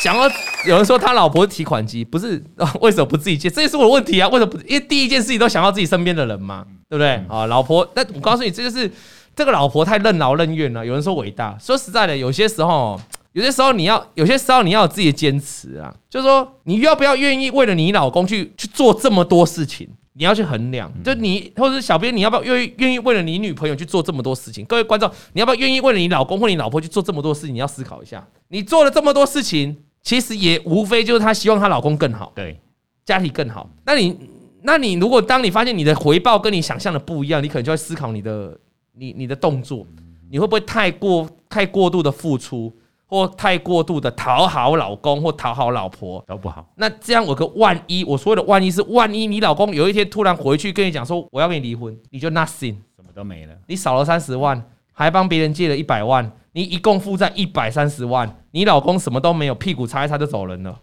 [0.04, 0.30] 想要。
[0.66, 2.42] 有人说他老婆提款机，不是
[2.80, 3.50] 为什么不自己借？
[3.50, 4.28] 这也是我的问题啊！
[4.28, 4.58] 为什么不？
[4.66, 7.22] 因为第一件事情都想到自己身边的人嘛，对不对？
[7.28, 8.90] 啊，老婆，但我告诉你，这就是
[9.36, 10.84] 这个老婆太任劳任怨了。
[10.84, 12.98] 有人说伟大，说实在的，有些时候，
[13.32, 15.94] 有些时候你要，有些时候你要有自己的坚持啊。
[16.08, 19.86] 就是说，你要不要愿意为了你老公去去做这么多事情？
[20.16, 20.90] 你要去衡量。
[21.02, 24.64] 就你或者是小编，你要不要愿意愿意为了你女朋友去做这么多事情？
[24.64, 27.54] 各位观众，你要不要愿意为了你老公或你老婆去做这么多事情？
[27.54, 29.76] 你要思考一下，你做了这么多事情。
[30.04, 32.60] 其实也无非就是她希望她老公更好，对，
[33.04, 33.68] 家庭更好。
[33.84, 34.16] 那你，
[34.62, 38.56] 那你如果当你发现你的回报跟你想象的不一样，你可能就会思考你的，
[38.92, 39.86] 你你的动作，
[40.30, 42.70] 你会不会太过太过度的付出，
[43.06, 46.66] 或太过度的讨好老公或讨好老婆都不好。
[46.76, 54.62] 那这样有个万一，我说的万一是万一你老公有一天突然回去跟你讲说我要跟你离婚，你就 nothing，什么都没了，你少了三十万，
[54.92, 56.30] 还帮别人借了一百万。
[56.54, 60.80] 你一共负债一百三十万，你老公什么都没有，屁股擦一擦就走人了，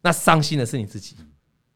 [0.00, 1.14] 那伤心的是你自己，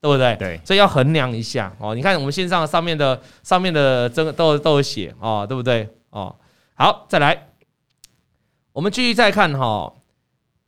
[0.00, 0.34] 对不对？
[0.36, 1.94] 对，所以要衡量一下哦。
[1.94, 5.86] 你看我们线上上面的上面的这个都都有写哦，对不对？
[6.08, 6.34] 哦，
[6.72, 7.50] 好，再来，
[8.72, 9.92] 我们继续再看哈。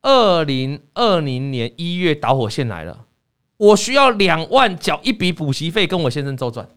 [0.02, 3.06] 二零二零年一月导火线来了，
[3.56, 6.68] 我需要两万缴一笔补习费跟我先生周转，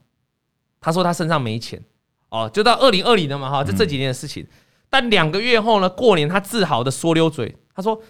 [0.79, 1.83] 他说他身上没钱
[2.29, 4.47] 哦，就到二零二零了嘛哈，就这几年的事情。
[4.95, 5.89] 但两个月后呢？
[5.89, 8.01] 过年他自豪的说溜嘴，他说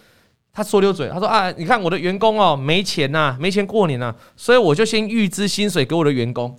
[0.52, 6.56] 他说溜嘴，他说啊，你看我的员工哦，没钱呐，没钱过年呐，所以我就先预支薪水给我的员工，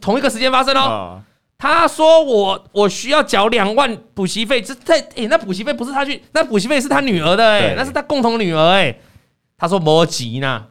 [0.00, 1.22] 同一个时间发生哦。
[1.56, 9.00] 他说我我需要缴两万补习费，这这诶，那补习费不是他去，那补习费是他女儿的诶，那是他共同女儿诶。
[9.56, 10.64] 他说莫急呢，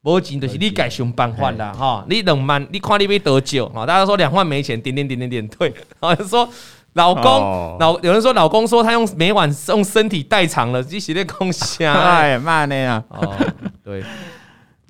[0.00, 2.06] 没钱就是你该想办法啦，哈！
[2.08, 3.68] 你两万，你看你要多久？
[3.68, 3.84] 哈！
[3.84, 5.72] 大家说两万没钱，点点点点点对。
[6.00, 6.48] 好像 说
[6.94, 11.94] 老公老，有人说老公说他用每晚用身体代偿了，这是在空想。
[11.94, 13.02] 哎，妈的呀！
[13.08, 13.34] 哦，
[13.82, 14.02] 对，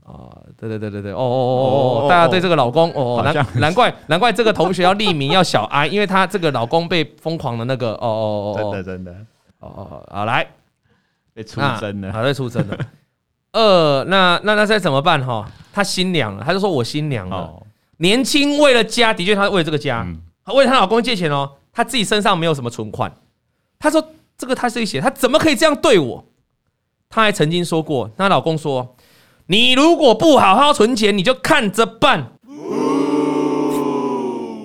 [0.04, 9.12] 哦，对对对对对，哦哦哦哦，大家对这个老公，哦，难难怪难怪这个同学要匿名要小哀，因为他这个老公被疯狂的那个，哦哦哦，真的真的，
[9.60, 10.46] 哦哦，好来，
[11.32, 12.76] 被出征了，好，被出征了。
[13.52, 15.46] 呃，那那那再怎么办哈？
[15.72, 17.36] 他新娘了，他就说我新娘了。
[17.36, 17.62] 哦、
[17.98, 23.12] 年轻为了家，的确他为了这个家，嗯、他为了她老公借钱哦，他自己身上没有什么存款。
[23.78, 26.24] 他说这个他自己写，他怎么可以这样对我？
[27.08, 28.96] 他还曾经说过，她老公说，
[29.46, 32.32] 你如果不好好存钱，你就看着办。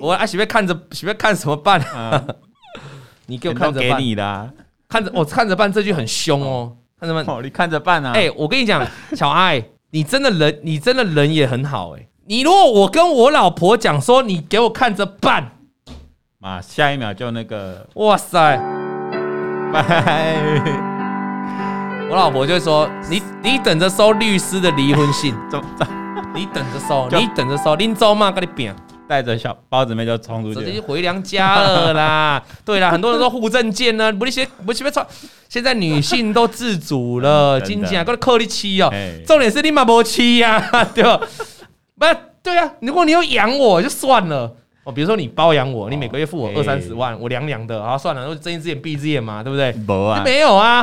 [0.00, 1.80] 我啊，喜欢看着喜欢看什么办？
[1.80, 2.24] 啊、
[3.26, 4.50] 你给我看着办，给你的，
[4.88, 6.76] 看着我看着办这句很凶哦。
[6.98, 8.12] 看着办，哦，你看着办啊！
[8.12, 12.08] 哎，我跟你讲，小爱，你真的人，你真的人也很好哎。
[12.26, 15.57] 你如果我跟我老婆讲说，你给我看着办，
[16.40, 18.56] 啊，下一秒就那个，哇塞，
[19.72, 20.36] 拜！
[22.08, 25.84] 我老婆就会说，你你等着收律师的离婚信， 走走，
[26.32, 28.72] 你等着收，你等着收，林州嘛，跟你变。
[29.08, 32.40] 带着小包子妹就冲出去，直接回娘家了啦。
[32.64, 35.04] 对啦，很多人说护证件呢，不那些不是别穿。
[35.48, 38.92] 现在女性都自主了，经济啊，够扣你七哦。
[39.26, 40.60] 重点是你嘛没妻呀，
[40.94, 41.20] 对吧？
[41.98, 42.06] 不，
[42.44, 42.70] 对啊。
[42.80, 44.54] 如果你要养我就算了
[44.88, 49.70] 哦，比如说你包养我，你每个月付我二三十万，我凉凉的啊，算了，都睁一只眼闭一只眼嘛，对不对？
[50.24, 50.82] 没有啊，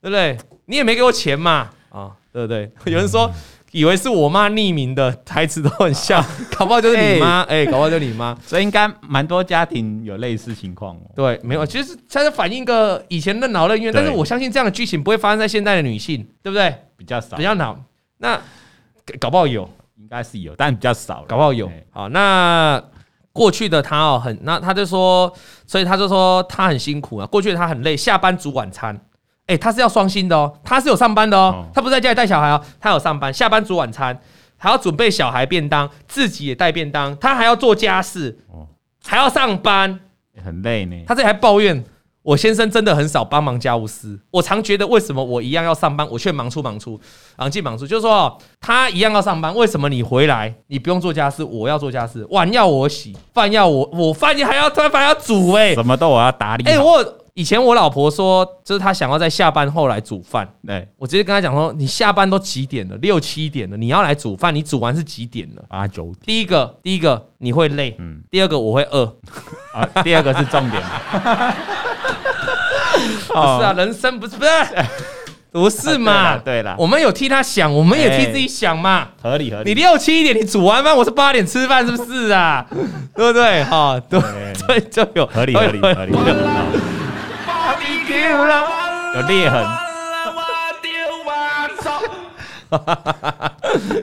[0.00, 0.38] 对不对？
[0.66, 2.70] 你也没给我钱嘛，啊，对不对？
[2.86, 3.28] 有人说。
[3.72, 6.20] 以为是我妈匿名的台词都很像，
[6.58, 11.02] 搞不好就是你妈，哎，搞不好就是你妈， 所以应该蛮多家庭有类似情况哦。
[11.14, 16.74] 对，没有，其实它是反映一个以前任劳任怨，但是我相信这样的剧情不会发生在现在的女性，对不对？
[16.96, 17.80] 比较少，比较少。
[18.18, 18.40] 那
[19.20, 21.24] 搞不好有，应该是有，但比较少。
[21.28, 21.70] 搞不好有。
[21.90, 22.82] 好，那
[23.40, 25.32] 过去的他哦，很，那他就说，
[25.66, 29.00] 所以他就说他很辛苦啊，过去的他很累，下班煮晚餐。
[29.46, 34.20] 哎，他是要双薪的哦，他是有上班的哦，他不是在家里带小孩哦，他有上班，下班煮晚餐，
[34.58, 38.38] 还要准备小孩便当，自己也带便当，他还要做家事，
[39.06, 39.98] 还要上班，
[40.44, 41.02] 很累呢。
[41.06, 41.82] 他这里还抱怨
[42.22, 47.00] 我先生真的很少帮忙家务事，我常觉得为什么我一样要上班，我却忙出忙出，
[47.36, 57.16] 忙进忙出，就是说他一样要上班，为什么你回来你不用做家事，我要做家事，碗要我洗，饭要我我饭你还要他还要煮哎，什么都我要打理，哎我。
[57.34, 60.46] 以前我老婆说，就是她想要在下班后来煮饭。
[60.66, 62.96] 对，我直接跟她讲说，你下班都几点了？
[62.96, 65.64] 六七点了，你要来煮饭，你煮完是几点了？
[65.68, 66.16] 八九点。
[66.26, 68.20] 第一个，第一个你会累，嗯。
[68.30, 69.16] 第二个我会饿，
[69.72, 70.82] 啊，第二个是重点。
[73.28, 74.50] 不是啊，人生不是不是
[75.52, 76.36] 不是嘛？
[76.38, 79.08] 对了，我们有替他想，我们也替自己想嘛。
[79.20, 79.70] 合理合理。
[79.70, 82.64] 你六七点你煮完饭，我是八点吃饭，是不是啊？
[83.16, 83.64] 对不对？
[83.64, 84.20] 哈，对，
[84.54, 86.12] 所以就有合理合理合理。
[89.14, 89.66] 有裂痕。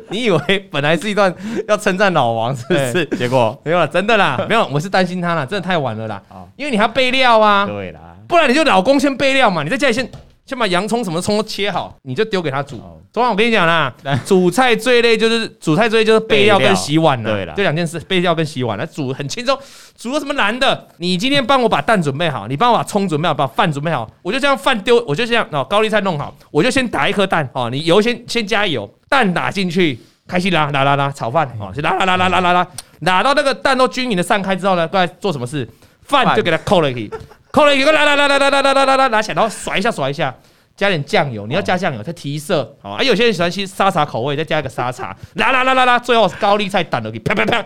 [0.10, 1.33] 你以为本来是一段
[1.69, 3.05] 要称赞老王，是不是？
[3.17, 4.67] 结果没有了，真的啦，没有。
[4.67, 6.21] 我是担心他啦，真的太晚了啦。
[6.57, 7.65] 因为你还要备料啊。
[7.65, 10.09] 对啦，不然你就老公先备料嘛，你在家里先。
[10.47, 12.81] 先把洋葱什么葱都切好，你就丢给他煮。
[13.11, 13.93] 昨晚我跟你讲啦，
[14.25, 17.33] 煮菜最累就是煮菜最累就是备料跟洗碗了。
[17.33, 19.59] 对了，这两件事备料跟洗碗，那煮很轻松。
[19.97, 20.87] 煮个什么难的？
[20.99, 32.67] 你今天帮我把蛋准备好，你帮我把葱准备好，把饭准备好，我就这样饭丢，我就这样哦，高丽菜弄好，我就先打一颗蛋哦，你油先先加油，蛋打进去，开始拉拉拉拉炒饭哦，先拉拉拉拉拉拉拉，
[33.01, 35.67] 拉到那个蛋都均匀的散开之后呢，过来做什么事？
[36.03, 37.11] 饭就给它扣了去。
[37.51, 40.36] 扣了一个，来来来来来来来来来拿起来，然后甩一下甩一下，
[40.75, 42.75] 加点酱油，你要加酱油，它提色。
[42.81, 47.65] 好啊，有些人喜欢吃沙茶口味，再加一个沙茶，来来来来来，最后高丽菜蛋都给啪啪啪。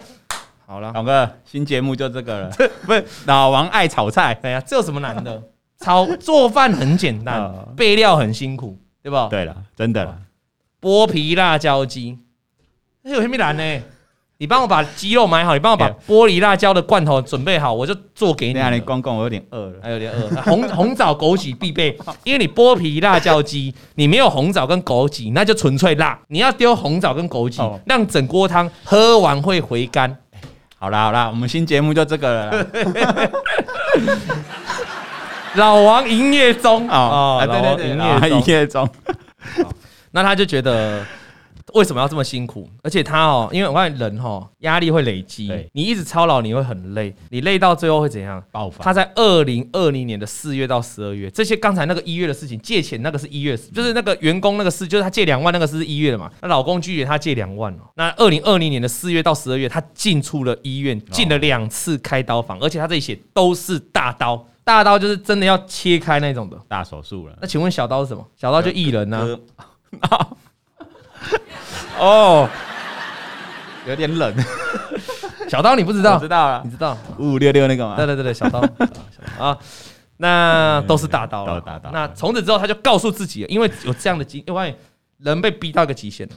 [0.66, 2.52] 好了，老哥，新节目就这个了，
[2.86, 5.42] 不是老王爱炒菜，哎呀，这有什么难的？
[5.80, 9.28] 炒做饭很简单，备料很辛苦，对吧？
[9.30, 10.18] 对了，真的，
[10.80, 12.20] 剥皮辣椒鸡，
[13.02, 13.82] 那有什么难呢？
[14.42, 18.60] 你帮我把鸡肉买好，你帮我把玻璃辣椒的罐头准备好，我就做给你。
[18.72, 20.28] 你公公，我有点饿了，还有点饿。
[20.42, 26.20] 红 红枣枸杞必备，因为你剥皮辣椒鸡，你没有红枣跟枸杞，那就纯粹辣。
[26.30, 30.18] 你要丢红枣跟枸杞，让整锅汤喝完会回甘。
[30.80, 32.66] 好啦好啦，我们新节目就这个了。
[35.54, 38.90] 老王营业中啊，对对对，营业营业中。
[40.10, 41.06] 那他就觉得。
[41.74, 42.68] 为什么要这么辛苦？
[42.84, 48.44] 而且他哦，因为我发现人哈压力会累积，你一直操劳你会很累，你累到最后会怎样？
[48.52, 48.84] 爆发。
[48.84, 56.32] 他在二零二零年的四月到十二月，这些刚才那个一月的事情，借钱那个是一月，就是那个员工那个事，就是他借两万那个是一月的嘛。
[56.42, 57.84] 那老公拒绝他借两万哦。
[57.96, 67.38] 那二零二零年的四月到十二月，他进出了医院，进了两次开刀房，而且他这里写都是大刀，大刀就是真的要切开那种的大手术了。
[67.42, 68.26] 那请问小刀是什么？
[68.36, 69.40] 小刀就艺人呢？
[72.00, 72.50] 哦，
[73.88, 74.34] 有点冷。
[75.50, 76.18] 小刀你不知道？
[76.18, 77.96] 知道了，你知道五五六六那个吗？
[77.96, 78.64] 对对对对，小刀
[79.38, 79.58] 啊，
[80.18, 81.60] 那都是大刀了。
[81.60, 81.90] 大刀。
[81.92, 84.74] 那从此之后，他就告诉自己，因为有这样的经，因为
[85.18, 86.36] 人被逼到一个极限了。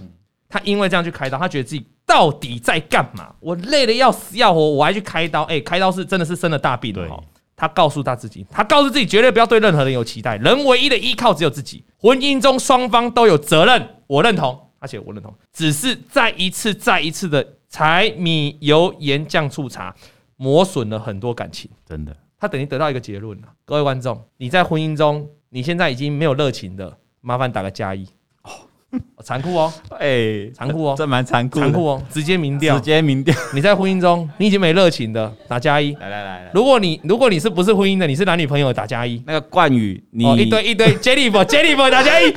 [0.49, 3.33] 他因为这样去开刀，他觉得自己到底在干嘛？
[3.41, 5.43] 我累得要死要活，我还去开刀？
[5.45, 7.09] 哎，开刀是真的是生了大病的。
[7.57, 11.85] 他告诉他自己，他告诉自己绝对不要对任何人有期待，人唯一的依靠只有自己。
[11.99, 14.64] 婚姻中双方都有责任，我认同。
[14.85, 19.95] 而且我认同，只是再一次、再一次的柴米油盐酱醋茶，
[20.37, 21.71] 磨损了很多感情。
[21.89, 23.49] 真的，他等于得到一个结论了。
[23.65, 28.07] 各位观众，你在婚姻中，你现在已经没有热情的，麻烦打个加一。
[28.43, 33.35] 哦，残酷哦，哎，残酷哦，这蛮残酷，残酷哦，直接民调，直接民调。
[33.55, 35.95] 你在婚姻中，你已经没热情的，打加一。
[35.95, 39.23] 来来来来，如果你如果你是不是婚姻的，你是男女朋友，打加一。
[39.27, 42.35] 那个冠宇，你一堆一堆，Jennifer，Jennifer 打加一。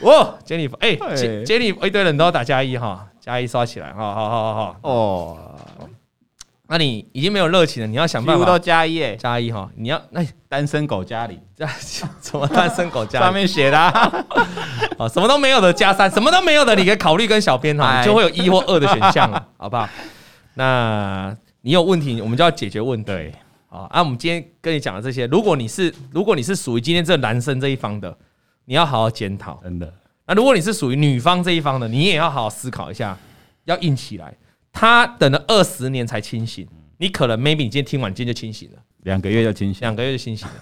[0.00, 0.96] 哦，Jennifer，哎
[1.44, 4.76] ，Jennifer，一堆人都要打加一哈，加一刷起来，好好好好好。
[4.82, 5.38] 哦，
[6.68, 8.44] 那你已经没有热情了，你要想办法。
[8.44, 11.40] 都加一哎，加一哈，你要那单身狗加零，
[12.22, 13.20] 什么单身狗加？
[13.20, 14.24] 上面写的啊，
[15.12, 19.88] 什么都没有的加三，什么都没有的，你可以考虑跟小编哈，就会有一或二的选项了， 好不好？
[20.54, 23.12] 那你有问题，我们就要解决问题。
[23.68, 28.16] 好，啊，我们今天跟你讲的这些，如果你是如果你是属于今天这男生这一方的。
[28.68, 29.90] 你要好好检讨，真的。
[30.26, 33.16] 那如果你是属于女方这一方的，你也要好好思考一下，
[33.64, 34.36] 要硬起来。
[34.70, 40.54] 他等了二十年才清醒，你可能 maybe 你今天听完，今天就清醒了，两个月就清醒，两个月就清醒了。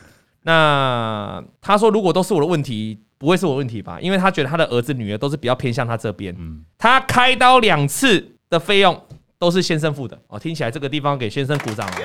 [0.43, 3.99] 那他说，如果都是我的问题，不会是我问题吧？
[4.01, 6.33] 因为他觉得他的儿子女儿都是比较偏向他这边。
[6.39, 9.03] 嗯，他开刀两次的费用
[9.37, 10.39] 都是先生付的哦。
[10.39, 11.99] 听起来这个地方给先生鼓掌啊！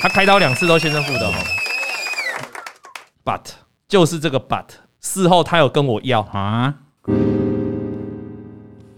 [0.00, 1.34] 他开刀两次都是先生付的哦
[3.22, 3.42] ，but。
[3.92, 4.64] 就是这个 but，
[5.00, 6.22] 事后他有跟我要。
[6.22, 6.74] 啊，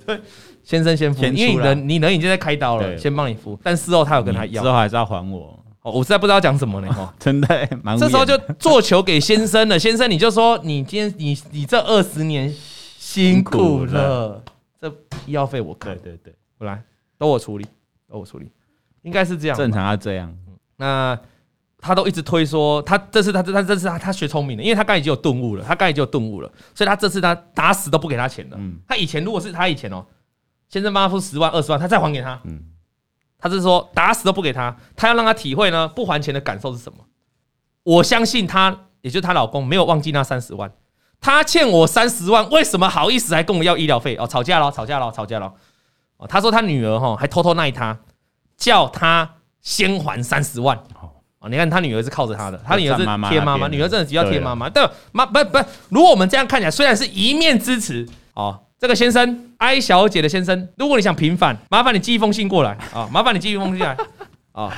[0.06, 0.20] 对，
[0.62, 12.54] 先生先付，因为你人你人已经在开刀了，先帮你付，但事后他有跟他要，之后还是要还我，哦，我实在不知道讲什么呢，哈， 真的蛮，这时候就做球给先生了，先生你就说你今天你你这二十年
[12.96, 14.40] 辛苦了，
[14.80, 14.88] 这
[15.26, 16.80] 医药费我开，对对对，我来
[17.18, 17.66] 都我处理，
[18.08, 18.48] 都我处理，
[19.02, 20.32] 应该是这样，正常要这样，
[20.76, 21.18] 那。
[21.86, 28.56] 他都一直推说，他这次他这他这次他他学聪明了，因为他刚已经有顿悟了，他刚已经有顿悟了，所以他这次他打死都不给他钱了。
[28.58, 30.04] 嗯，他以前如果是他以前哦，
[30.68, 32.40] 先生帮他付十万二十万，他再还给他。
[32.44, 32.58] 嗯，
[33.38, 36.98] 他是说打死都不给他，他要让他体会呢不还钱的感受是什么。
[37.82, 40.72] 我相信他，也就是她老公没有忘记那三十万，
[41.20, 44.16] 他欠我三十万，为什么好意思还跟我要医疗费？
[44.16, 45.52] 哦，吵架了，吵架了，吵架了。
[46.16, 47.98] 哦，他说他女儿哈还偷偷奈他，
[48.56, 50.82] 叫他先还三十万。
[51.48, 54.68] 你看他女儿是靠着他的，他女儿是贴妈妈，女儿真的只要贴妈妈。
[54.68, 63.96] 但，妈不不，如果我们这样看起来，虽然是一面之词哦，这个先生，I 小姐的先生，如果你想平反，麻烦你寄一封信过来啊，麻烦你寄一封信来
[64.52, 64.72] 啊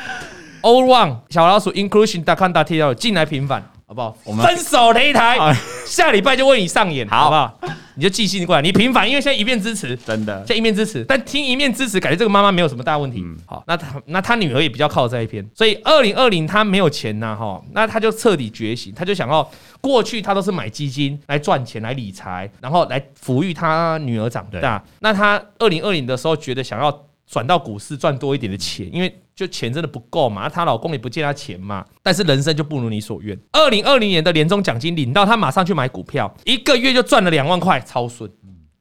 [0.63, 3.63] ，All One 小老鼠 Inclusion dot com dot tw 进来平反。
[3.89, 4.17] 好不好？
[4.25, 5.39] 我们分手擂台，
[5.87, 7.57] 下礼拜就为你上演，好不好？
[7.95, 11.05] 你就寄信过来，你平反，因为现在一面之词，真的，现在一面之词。
[11.09, 13.25] 但听一面之词，感觉这个妈妈没有什么大问题。
[13.47, 19.49] 好，那他那他女儿也比较靠这一边，所以二零二零他没有钱呐，哈，那他就彻底觉醒，他就想要
[19.81, 24.83] 过去他都是买基金来赚钱来理财，然后来抚育他女儿长大。
[24.99, 29.23] 那他二零二零的时候觉得想要转到股市赚多一点的钱，因为。
[29.37, 30.49] 就钱真的不够嘛？
[30.49, 31.85] 她老公也不借她钱嘛？
[32.03, 33.39] 但是人生就不如你所愿。
[33.53, 38.31] 二零二零年的年终奖金领到，她马上去买股票，一个月就赚了两万块，超顺，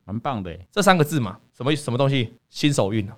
[0.05, 0.57] 蛮棒的。
[0.71, 2.31] 这三个字嘛，什么什么东西？
[2.49, 3.17] 新手运啊！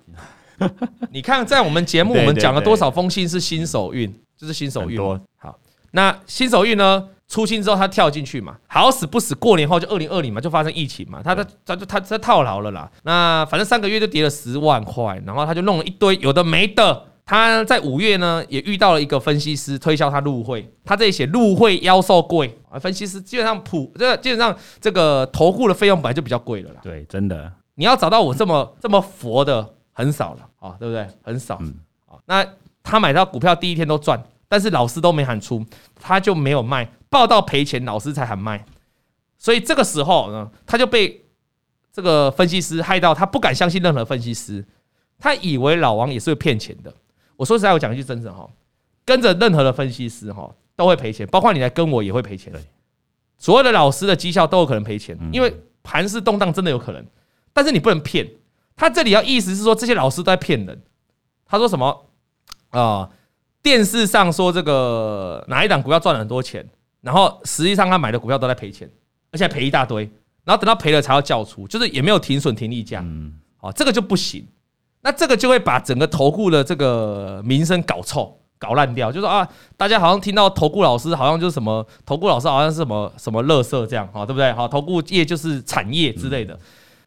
[1.12, 4.98] 你看，在我们节目，我们讲了多少封信是新手运，就是新手运。
[5.36, 5.56] 好，
[5.92, 7.08] 那新手运呢？
[7.28, 12.90] 出清之后，他跳进去嘛，好死不死，过年后就二零二零嘛，就发生疫情嘛，他他他就他他套牢了啦。
[13.02, 17.04] 那反正三个月就跌了十万块，然后他就弄了一堆有的没的。
[17.26, 26.80] 他在五月呢，也遇到了一个分析师推销他入会，他这里写入会妖兽贵啊，分析师基本上普这基本上这个投顾的费用本来就比较贵了啦。
[26.82, 31.06] 对，真的，你要找到我这么这么佛的很少了啊，对不对？
[31.22, 31.58] 很少。
[31.60, 31.74] 嗯。
[32.24, 32.42] 那
[32.82, 35.62] 他买到股票第一天都赚，但是老师都没喊出，
[36.00, 38.64] 他就没有卖，报到赔钱，老师才喊卖。
[39.36, 41.24] 所以这个时候呢，他就被。
[41.90, 44.64] 这个分析师害到他不敢相信任何分析师，
[45.18, 46.94] 他以为老王也是会骗钱的。
[47.34, 48.48] 我说实在，我讲一句真的哈，
[49.04, 52.52] 跟着任何的分析师哈都会赔钱，包括你来跟我也会赔钱。
[53.36, 55.52] 所有的老师的绩效都有可能赔钱，因为
[55.82, 57.04] 盘势动荡真的有可能。
[57.52, 58.30] 但是你不能骗
[58.76, 60.80] 他，这里要意思是说这些老师都在骗人。
[61.46, 62.06] 他说什么
[62.70, 63.10] 啊？
[63.60, 66.68] 电视上说这个哪一档股票赚了很多钱，
[67.00, 68.90] 然后实际上他买的股票都在赔钱，
[69.30, 70.02] 而且还赔一大堆，
[70.44, 73.04] 然后等到赔了才要叫出，就是也没有停损停利价。
[73.60, 74.46] 哦，这个就不行。
[75.00, 79.12] 那这个就会把整个投顾的这个名声搞臭、搞烂掉。
[79.12, 84.52] 就是说啊，大家好像听到投顾老师，好像就是什么投顾老师，好像是什么什么乐色这样，哈，对不对？
[84.52, 86.58] 好，投顾业就是产业之类的。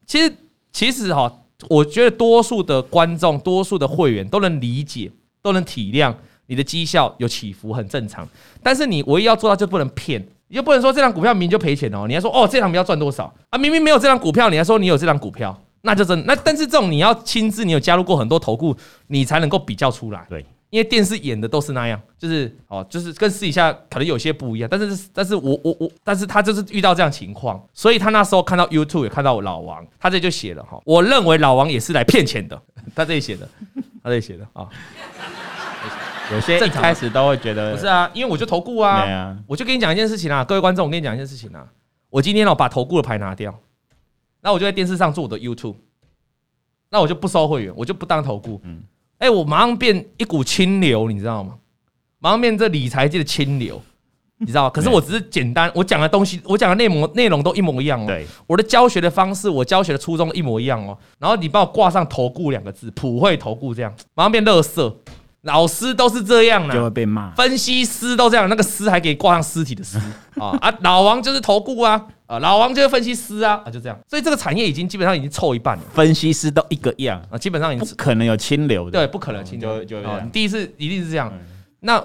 [0.06, 0.34] 其实，
[0.72, 1.32] 其实哈，
[1.70, 5.12] 我觉得多数的观众、多数的会员都能理解、
[5.42, 6.14] 都能体谅
[6.52, 8.28] 你的绩效有起伏，很正常。
[8.62, 13.58] 但是你唯一要做到，就不能骗，你就不能说这张股票明明就赔钱哦，你还说哦，这张股票赚多少啊？
[13.58, 15.58] 明明没有这张股票，你还说你有这张股票。
[15.84, 18.76] 那就真那，但是这种你要亲自，你有加入过很多投顾，
[19.08, 20.26] 你才能够比较出来。
[20.30, 24.70] 对，因为电视演的都是那样，就是哦，就是跟私底下可能有些不一样。
[24.70, 32.62] 但是，但是我我我，但是他就是遇到这样情况，所以他那时候看到 YouTube 也看到我老王，他这就写了哈，我认为老王也是来骗钱的。
[32.94, 33.48] 他这里写的，
[34.04, 34.68] 他这里写的啊，
[36.32, 41.68] 有些一开始都会觉得不是啊，因为我就投顾啊，我就跟你讲一件事情啊，各位观众，我跟你讲一件事情啊，
[42.10, 43.54] 我今天我把投顾的牌拿掉。
[44.42, 45.76] 那我就在电视上做我的 YouTube，
[46.90, 48.60] 那我就不收会员，我就不当投顾。
[48.64, 48.82] 嗯，
[49.20, 51.56] 哎，我马上变一股清流，你知道吗？
[52.20, 53.80] 马上变这理财界的清流，
[54.40, 54.70] 你知道吗？
[54.70, 58.08] 可是我只是简单，我讲的东西，我讲的内容内容都一模一样哦。
[58.08, 60.98] 对，我的教学的方式，我教学的初衷一模一样哦。
[61.20, 64.94] 然后你帮我挂上投顾两个字，普惠投顾这样，马上变垃圾。
[65.42, 67.32] 老师都是这样的，就会被骂。
[67.32, 69.98] 分析师都这样，那个师还给挂上尸体的尸
[70.40, 70.72] 啊啊！
[70.82, 72.38] 老王就是投顾啊啊！
[72.38, 73.72] 老王就是分析师啊啊！
[73.72, 75.84] 就这样，所以这个产业已经基本上已经凑一半了。
[75.94, 78.92] 分析师都一个样啊，基本上已经不可能有清流的。
[78.92, 79.84] 对，不可能清流。
[79.84, 81.34] 就就你第一次一定是这样。
[81.80, 82.04] 那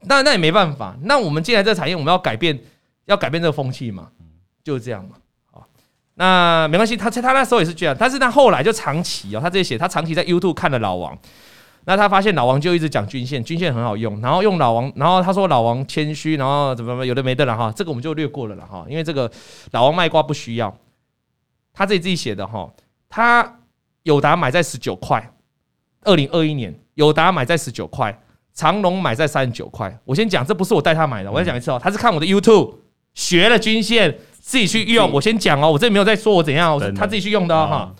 [0.00, 0.96] 那那也没办法。
[1.02, 2.58] 那我们进来这个产业，我们要改变，
[3.04, 4.08] 要改变这个风气嘛，
[4.64, 5.10] 就是这样嘛。
[5.52, 5.64] 好，
[6.14, 6.96] 那没关系。
[6.96, 11.16] 他他那时候也是这样，但是他后来就长期哦，他这些写他长期在 YouTube 看了老王。
[11.84, 19.28] 那他发现老王就一直讲均线，均线很好用，然后用老王，然后他说老王谦虚，然后怎么怎么有的没的了哈，这个我们就略过了了哈，因为这个
[19.72, 20.72] 老王卖瓜不需要，
[21.72, 22.70] 他自己自己写的哈，
[23.08, 23.58] 他
[24.04, 25.34] 友达买在十九块，
[26.02, 28.16] 二零二一年友达买在十九块，
[28.54, 32.76] 长隆买在三十九块，我先讲这不是我带他买的，我再讲一次哦，他是看我的 YouTube
[33.14, 37.92] 学了均线，自己去用，我先讲哦，我这里没有在说我怎样，我他自己去用的哈。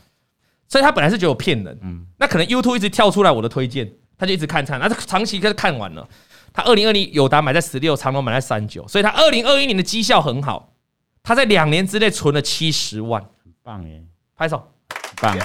[0.73, 6.09] 所以他本来是觉得我骗人，嗯，那可能 YouTube 一直跳出来我的推荐，他就一直看看，那他长期开看完了。
[6.51, 10.73] 他二零二零有达买在十六，长隆买在三九，所以他二零二一年的绩效很好，
[11.23, 14.03] 他在两年之内存了七十万，很棒耶，
[14.35, 14.67] 拍手，
[15.21, 15.37] 棒。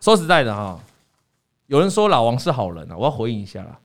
[0.00, 0.80] 说实在的哈，
[1.68, 3.78] 有人说老王是好人啊，我要回应一下啦。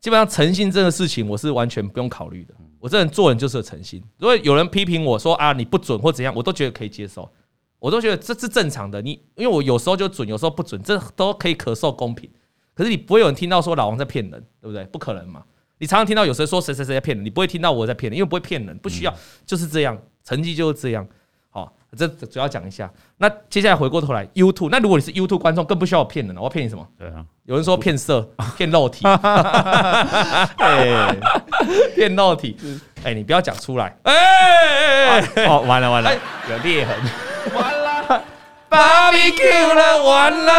[0.00, 2.54] 基本上诚信这个事情，我是完全不用考虑的。
[2.82, 4.02] 我这人做人就是有诚信。
[4.18, 7.30] 如果有人批评我说啊，你不准或怎样，我都觉得可以接受，
[7.78, 9.00] 我都觉得这是正常的。
[9.00, 12.28] 你因为我有时候就准，有时候不准，这都可以可受公平。
[12.74, 14.82] 可是你不会有人听到说老王在骗人，对不对？
[14.86, 15.44] 不可能嘛。
[15.78, 19.14] 你常常听到有谁说谁谁谁在骗人，你不会听到我在骗人，因为不会骗人，不需要，
[19.46, 21.06] 就是这样，成绩就是这样。
[21.92, 22.90] 好，这主要讲一下。
[23.18, 24.70] 那接下来回过头来，YouTube。
[24.70, 26.40] 那如果你是 YouTube 观众，更不需要我骗人了。
[26.40, 26.86] 我要骗你什么？
[26.98, 27.22] 对啊。
[27.44, 28.26] 有人说骗色、
[28.56, 31.14] 骗肉体， 哎，
[31.94, 32.56] 骗肉体。
[33.04, 33.94] 哎，你不要讲出来。
[34.04, 36.10] 哎，哦，完了完了，
[36.50, 36.96] 有裂痕。
[37.54, 38.22] 完了
[38.70, 40.52] ，Barbecue 了，完了。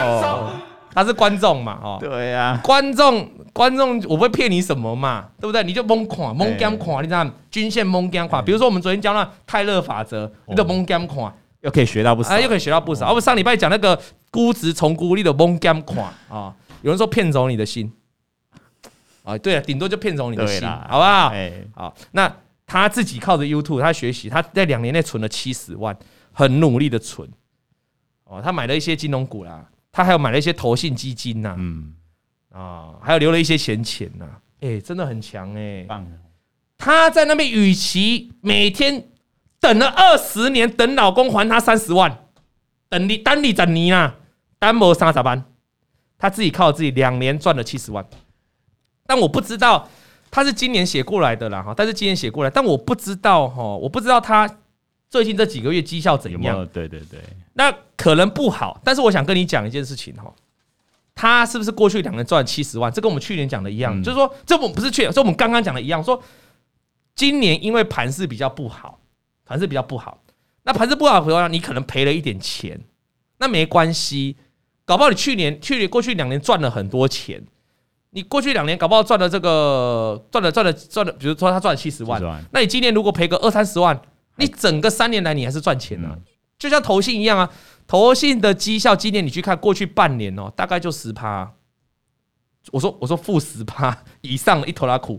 [0.00, 0.52] 哦，
[0.94, 1.78] 他是观众嘛？
[1.82, 3.28] 哦，对呀，观众。
[3.58, 5.64] 观众，我不会骗你什么嘛，对不对？
[5.64, 8.44] 你就蒙看，蒙干看，你知道均线蒙干看。
[8.44, 13.08] 比如说我们昨天教那泰勒法则，你就蒙干看，又可以学到不少，啊，又可以学到不少。
[13.08, 14.00] 我们上礼拜讲那个
[14.30, 15.98] 估值重估，你就蒙干看
[16.28, 16.54] 啊。
[16.82, 17.92] 有人说骗走你的心，
[19.24, 21.32] 啊，对了，顶多就骗走你的心，好不好？
[21.74, 22.32] 好，那
[22.64, 25.98] 他自己靠着 YouTube，他学习，他在两年内存了七十万，
[26.32, 27.28] 很努力的存。
[28.22, 31.94] 哦，他买了一些金融股啦，他还有买了一些投信基金呐，嗯。
[32.58, 34.26] 啊，还有留了一些闲钱呐，
[34.60, 36.04] 哎，真的很强哎，棒！
[36.76, 39.08] 他在那边，与其每天
[39.60, 42.24] 等了二十年，等老公还他三十万，
[42.88, 44.16] 等你单你整你啊，
[44.58, 45.44] 单模三十班，
[46.18, 48.04] 他自己靠自己两年赚了七十万。
[49.06, 49.88] 但我不知道
[50.30, 54.50] 他是今年写过来的啦哈，但是今年写过来，但我不知道哈，我不知道他
[55.08, 56.66] 最近这几个月绩效怎样？
[56.72, 57.20] 对对对，
[57.54, 60.34] 那可能不好，但是我想跟你讲一件事情哈。
[61.20, 62.92] 他是不是过去两年赚了七十万？
[62.92, 66.22] 这跟我们去年讲的一样，嗯、就是说，这我们不是去年，是我们刚刚讲的一样，说
[67.16, 69.00] 今年因为盘势比较不好，
[69.44, 70.22] 盘势比较不好，
[70.62, 72.80] 那盘势不好的话，你可能赔了一点钱，
[73.38, 74.36] 那没关系，
[74.84, 77.44] 搞不好你去年、去年过去两年赚了很多钱，
[78.10, 84.00] 你过去两年搞不好赚了这个赚了赚了赚了，比如说他赚了七十万，那你今年如果赔个二三十万，
[84.36, 86.16] 你整个三年来你还是赚钱了、
[86.60, 87.50] 就像投信一样啊。
[87.88, 91.50] 投信的绩效，今年你去看过去半年哦，大概就十趴。
[92.70, 95.18] 我说我说负十趴以上一头拉苦。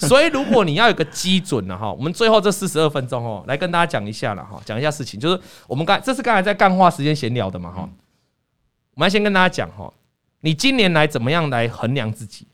[0.00, 7.88] 所以如果你要有个基准了哈，我们最后这四十二分钟哦，来跟大家讲一下了哈，讲一下事情，就是我们刚这是刚才在干话时间闲聊的嘛哈。
[8.94, 9.90] 我们要先跟大家讲哈，
[10.40, 12.48] 你今年来怎么样来衡量自己？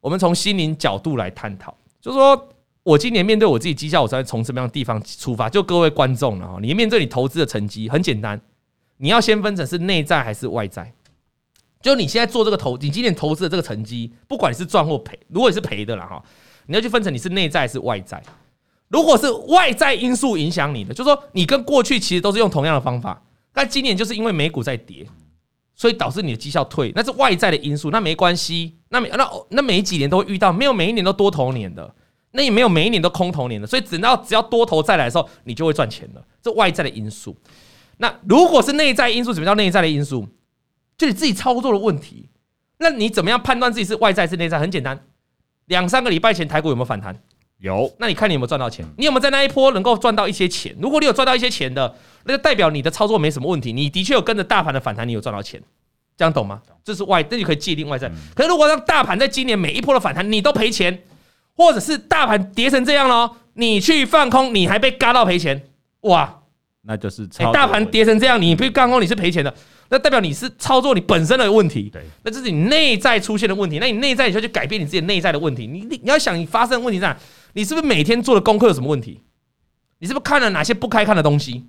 [0.00, 2.48] 我们从心灵角度来探讨，就是说。
[2.86, 5.50] 我今年面对我自己绩效，我才会从什么样的地方出发？
[5.50, 8.40] 就各位观众了哈，你面对你投资的成绩很简单，
[8.98, 10.92] 你要先分成是内在还是外在。
[11.82, 16.22] 就你现在做这个投，你今年投资的这个成绩，不管你是赚或赔，如果你是赔的了哈，
[16.66, 18.20] 你要去分成你是内在还是外在。
[18.88, 23.22] 如果是外在因素影响你的，就是说你跟过去其实都是用同样的方法，
[23.52, 25.06] 但今年就是因为美股在跌，
[25.74, 31.94] 所以导致你的绩效退，那是外在的因素，那没关系，那每那那每几年都会遇到，没有每一年都多头年的。
[32.32, 36.22] 那也没有每一年都空头年的，所以只要只要多头再来的时候，你就会赚钱了。
[36.42, 37.34] 这外在的因素。
[37.98, 40.28] 那如果是内在因素，什么叫内在的因素？
[40.98, 42.28] 就你自己操作的问题。
[42.78, 44.58] 那你怎么样判断自己是外在是内在？
[44.58, 44.98] 很简单，
[45.66, 47.18] 两三个礼拜前台股有没有反弹？
[47.58, 47.90] 有。
[47.98, 48.86] 那你看你有没有赚到钱？
[48.98, 50.76] 你有没有在那一波能够赚到一些钱？
[50.80, 51.94] 如果你有赚到一些钱的，
[52.24, 53.72] 那就代表你的操作没什么问题。
[53.72, 55.62] 你的确有跟着大盘的反弹，你有赚到钱，
[56.16, 56.60] 这样懂吗？
[56.84, 58.10] 这是外，那就可以界定外在。
[58.34, 61.02] 可是如果让大盘在今年每一波的反弹，你都赔钱。
[61.58, 65.62] 或者是大盘跌成这样了，你去放空，你还被嘎到赔钱，
[66.02, 66.42] 哇，
[66.86, 69.52] 那就是哎，大盘跌成这样，你被杠空，你是赔钱的，
[69.88, 77.18] 那代表你是操作你本身的问题，对，那这是你内在出现的问题，那你内在你就要去改变你自己内在的问题，你你你要想你发生的问题在哪，
[77.54, 79.20] 你是不是每天做的功课有什么问题？
[79.98, 81.64] 你是不是看了哪些不该看的东西，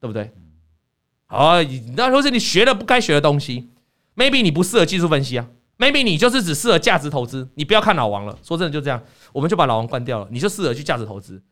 [0.00, 0.30] 对不对？
[1.26, 1.62] 好，
[1.96, 3.68] 那或是你学了不该学的东西
[4.14, 5.46] ，maybe 你不适合技术分析啊。
[5.78, 8.38] maybe 你就是只适合价值投资，你不要看老王了。
[8.42, 9.02] 说真的就这样，
[9.32, 11.42] 我们就把老王关掉了，你就适合去价值投资。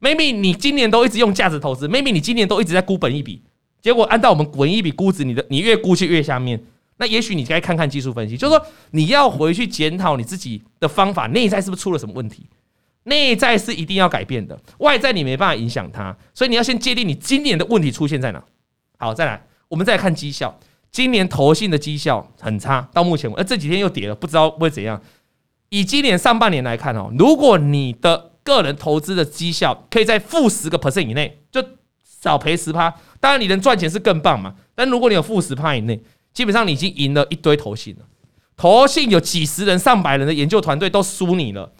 [0.00, 3.42] Maybe 你今年都一直用价值投资，maybe 你今年都一直在估本一笔，
[3.80, 6.60] 结果按照我们本一笔估值，你的你越估去越下面。
[6.96, 12.46] 那也许你该看看技术分析，就是说你要回去检讨你自己的方法，内在是不是出了什么问题？
[13.04, 18.44] 内在是一定要改变的，外在你没办法影响它，所以你要先界定你今年的问题出现在哪。
[18.98, 20.58] 好，再来，我们再看绩效。
[20.92, 25.00] 今年投信的绩效很差，到目前，而这几天又跌了，不知道会怎样。
[25.70, 31.64] 以今年上半年来看哦，如果你的个人投资的绩效可以在负十个 percent 以内，就
[32.02, 32.94] 少赔十趴。
[33.18, 34.54] 当然，你能赚钱是更棒嘛。
[34.74, 38.04] 但如果你有负十趴以内，基本上你已经赢了一堆投信了。
[38.56, 41.72] 投信有几十人、上百人的研究团队都输你了，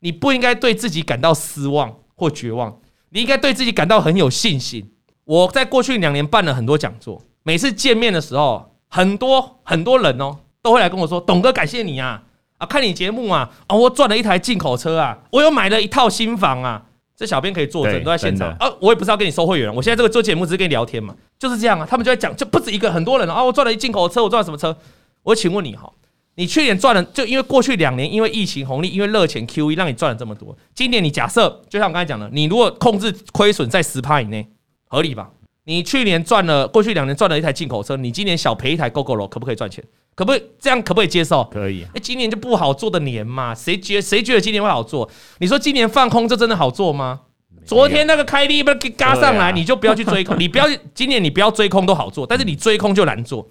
[0.00, 4.90] 你不应该对自己感到失望或绝望，你应该对自己感到很有信心。
[5.24, 7.22] 我在过去两年办了很多讲座。
[7.44, 12.24] 每次见面的时候，很多很多人哦，都会来跟我说：“董哥，感谢你啊！
[12.64, 16.82] 啊，看你节目啊，啊，我赚了一台进口车啊，我又买了一套新房啊。”
[17.16, 18.68] 这小编可以作证，都在现场啊。
[18.80, 21.86] 我也不是要跟你收会员，我现在这个做节目只是跟你聊天嘛，就是这样啊。
[21.88, 24.76] 他们就在讲，就不止一个，很多人啊，我赚了一进口车，我赚了什么车？
[25.22, 25.88] 我请问你哈，
[26.34, 30.56] 你去年赚了，就因为过去两年因为疫情红利，因为热钱 QE 让你赚了这么多。
[30.74, 34.48] 今年你假设，就像我刚才讲的，你如果控制亏损在十趴以内，
[34.88, 35.30] 合理吧？
[35.66, 39.82] 你去年赚了，过去两年赚了一台进口车，你今年小赔一台 Gogoro，可不可以赚钱？
[40.14, 40.80] 可不可以这样？
[40.82, 41.42] 可不可以接受？
[41.52, 41.84] 可以。
[41.94, 45.08] 哎，今年就不好做的年嘛，谁觉谁觉得今年会好做？
[45.38, 47.20] 你说今年放空这真的好做吗？
[47.64, 53.48] 昨天那个开低不是给嘎上来，你就不要去追空， 你不要今年你不要追空都好做，但是你追空就难做。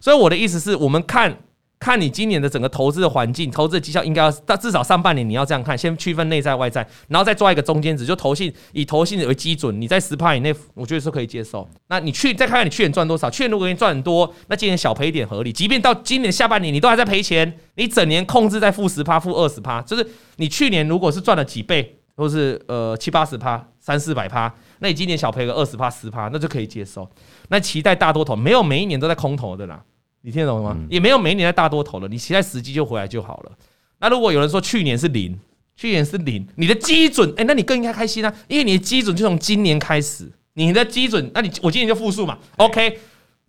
[0.00, 1.38] 所以我的意思是我们看。
[1.82, 11.68] 看你今年的整个投资的环境，投资的绩效应该要，但至少上半年你要这样看，先区分内在外在，然后再抓一个中间值，就投信以投信为基准，你在十趴以内，我觉得是可以接受。
[11.88, 15.52] 那你去再看看你去年赚多少，去年如果你赚很多，那今年小赔一点合理。
[15.52, 27.10] 即便到今年下半年你都还在赔钱，你整年控制在负十趴、负二十趴，就是你去年如果是赚了几倍，或是呃七八十趴、三四百趴，那你今年小赔个二十趴、十趴，那就可以接受。
[27.48, 29.82] 那期待大多头，没有每一年都在空头的啦。
[30.22, 30.76] 你听得懂吗？
[30.88, 33.52] 也没有每年在大多头了，你期待时机就回来就好了。
[33.98, 35.38] 那如果有人说去年是零，
[35.76, 42.98] 去年是零，你的基准，哎，那你更应该开心啊，因为你的基准就从今年开始，你的基准，那你我今年就负数嘛，OK，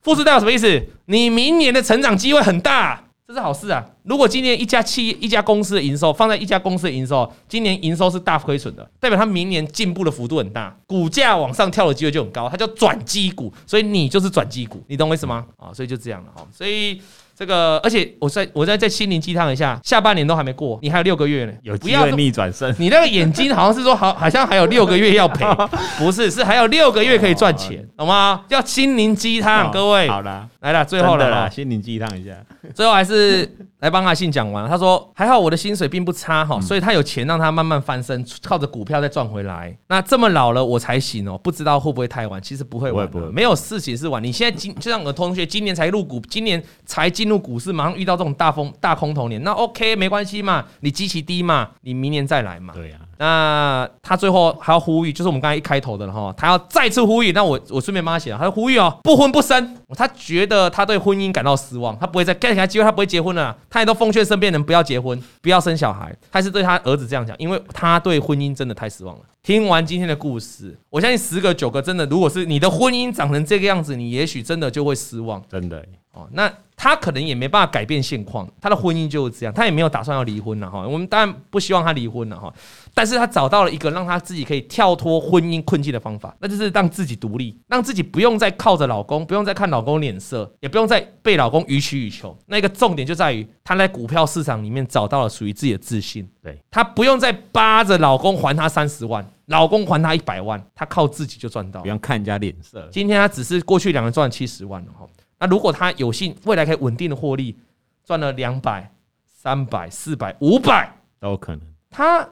[0.02, 0.84] 负数代表什么意思？
[1.06, 3.04] 你明年的成长机会很大。
[3.34, 3.84] 是好事啊！
[4.04, 15.46] 如果今年一家企业、一家公司的营收放在一家公司的营收，今年营收是大亏损的，代表它明年进步的幅度很大，股价往上跳的机会就很高，它叫转机股，所以你就是转机股，你懂我意思吗？
[15.58, 16.48] 啊，所以就这样了哈。
[16.52, 17.02] 所以
[17.36, 22.74] 这个，而且我再我再再心灵鸡汤一下，下半年都还没过，你还有六个月呢，有机会逆转胜。
[22.78, 25.46] 你那个眼睛好像是说好，好像还有六个月要赔，
[25.98, 28.44] 不是，是还有六个月可以赚钱，懂吗？
[28.48, 30.08] 叫心灵鸡汤，各位。
[30.08, 32.32] 好了，来了，最后了啦，心灵鸡汤一下，
[32.74, 33.50] 最后还是
[33.84, 34.66] 来帮阿信讲完。
[34.70, 39.78] 他说还好我的薪水并不差哈，所以他有钱让他慢慢翻身，靠着股票再赚回来。
[39.88, 42.42] 那这么老了我才醒哦，不知道会不会太晚？
[42.42, 44.24] 其实不会晚，没有事情是晚。
[44.24, 52.74] 你现在今就像我的同学，今年才入股，今年才进入股市，马上遇到这种大风大空头年，那 OK 没关系嘛，你基期低嘛，你明年再来嘛。
[52.74, 52.98] 对呀。
[53.18, 57.32] 那他最后还要呼吁，就是我们刚才一开头的了哈，他要再次呼吁。
[57.32, 59.78] 那我我顺便帮他写，他说呼吁哦，不婚不生。
[59.96, 63.56] 他觉得他对婚姻感到失望，他不会再给他机会，他不会结婚了。
[63.70, 66.16] 他也都奉劝身边人不要结婚，不要生小孩。
[66.32, 69.22] 他是对他儿子这样讲，因为他对婚姻真的太失望了。
[69.44, 75.42] 听完今天的故事，我相信十个九个真的，如果是你的婚姻长成这个样子，你也许真的就会失望。
[75.50, 76.52] 真的哦，那。
[76.84, 80.86] 他可能也没办法改变现况，他的婚姻就是这样，他也没有打算要离婚了哈。
[80.86, 82.54] 我们当然不希望他离婚了哈，
[82.94, 92.38] 但是他找到了一个让他自己可以跳脱婚姻困境的方法，那就是让自己独立，让自己不用再靠着老公，不用再看老公脸色，也不用再被老公予取予求。
[92.48, 96.28] 那个重点就在于他在股票市场里面找到了属于自己的自信。
[96.42, 102.90] 对，他不用再扒着老公还他三十万，老公还他一百万，他靠自己就赚到，不用看人家脸色。
[102.92, 105.08] 今天他只是过去两个赚七十万了哈。
[105.44, 107.58] 那如果他有幸未来可以稳定的获利，
[108.06, 108.90] 赚了两百、
[109.26, 110.90] 三百、四百、五百
[111.20, 112.26] 都有可能，他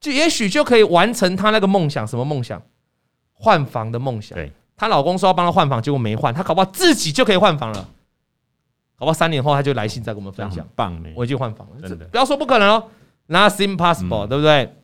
[0.00, 2.06] 就也许就可以完成他那个梦想。
[2.06, 2.62] 什么梦想？
[3.34, 4.34] 换房的梦想。
[4.34, 7.86] 对，她老公说要帮她换房，结果没换，她搞不好自己就可以换房了。
[8.96, 10.66] 搞不好三年后他就来信再跟我们分享。
[10.74, 12.06] 棒，我已经换房了，真的。
[12.06, 12.88] 不要说不可能哦
[13.28, 14.74] ，Nothing impossible，对不对？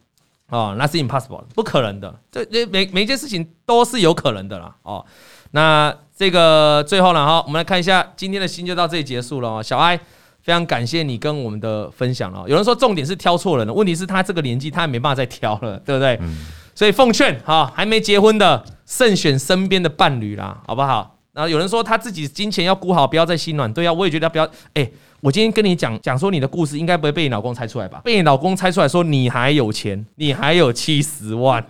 [0.50, 2.14] 哦，Nothing impossible，不可能的。
[2.30, 4.76] 这这每每一件事情都是有可能的啦。
[4.82, 5.06] 哦，
[5.52, 5.96] 那。
[6.22, 9.60] 这个最后了哈，我们来看一下今天的新就到这里结束了哦。
[9.60, 9.98] 小艾，
[10.40, 12.44] 非常感谢你跟我们的分享了。
[12.46, 16.16] 有人说重点是挑错人了，问题是他这个年纪他也没办法再挑了，对不对？
[16.76, 21.18] 所以奉劝哈，还没结婚的慎选身边的伴侣啦，好不好？
[21.32, 23.72] 然后有人说他自己金钱要顾好，不要再心软。
[23.72, 24.48] 对啊，我也觉得不要。
[24.74, 24.88] 哎，
[25.22, 28.00] 我今天跟你讲讲说你的故事，应该不会被你老公猜出来吧？
[28.04, 31.66] 被你老公猜出来说你还有钱，你还有七十万。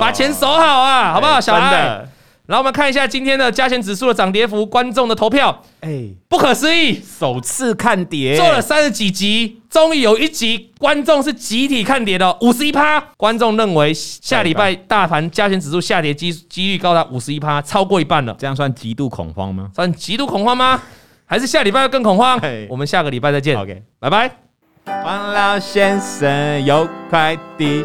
[0.00, 2.06] 把钱守好啊，好不好，小艾？
[2.44, 5.62] 然后我们看一下今天的加权指数的涨跌幅，观众的投票。
[5.80, 13.00] 哎，不可思议，首次看跌，做了三十几集，终于有一集观众是集体看跌的，五十一趴。
[13.16, 18.34] 观众认为下礼拜大盘加权指数下跌机几率高达五十一趴，超过一半了。
[18.38, 19.70] 这样算极度恐慌吗？
[19.74, 20.82] 算极度恐慌吗？
[21.24, 22.38] 还是下礼拜要更恐慌？
[22.68, 23.56] 我们下个礼拜再见。
[23.56, 24.30] OK，拜拜。
[24.84, 27.84] 王老先生有块地。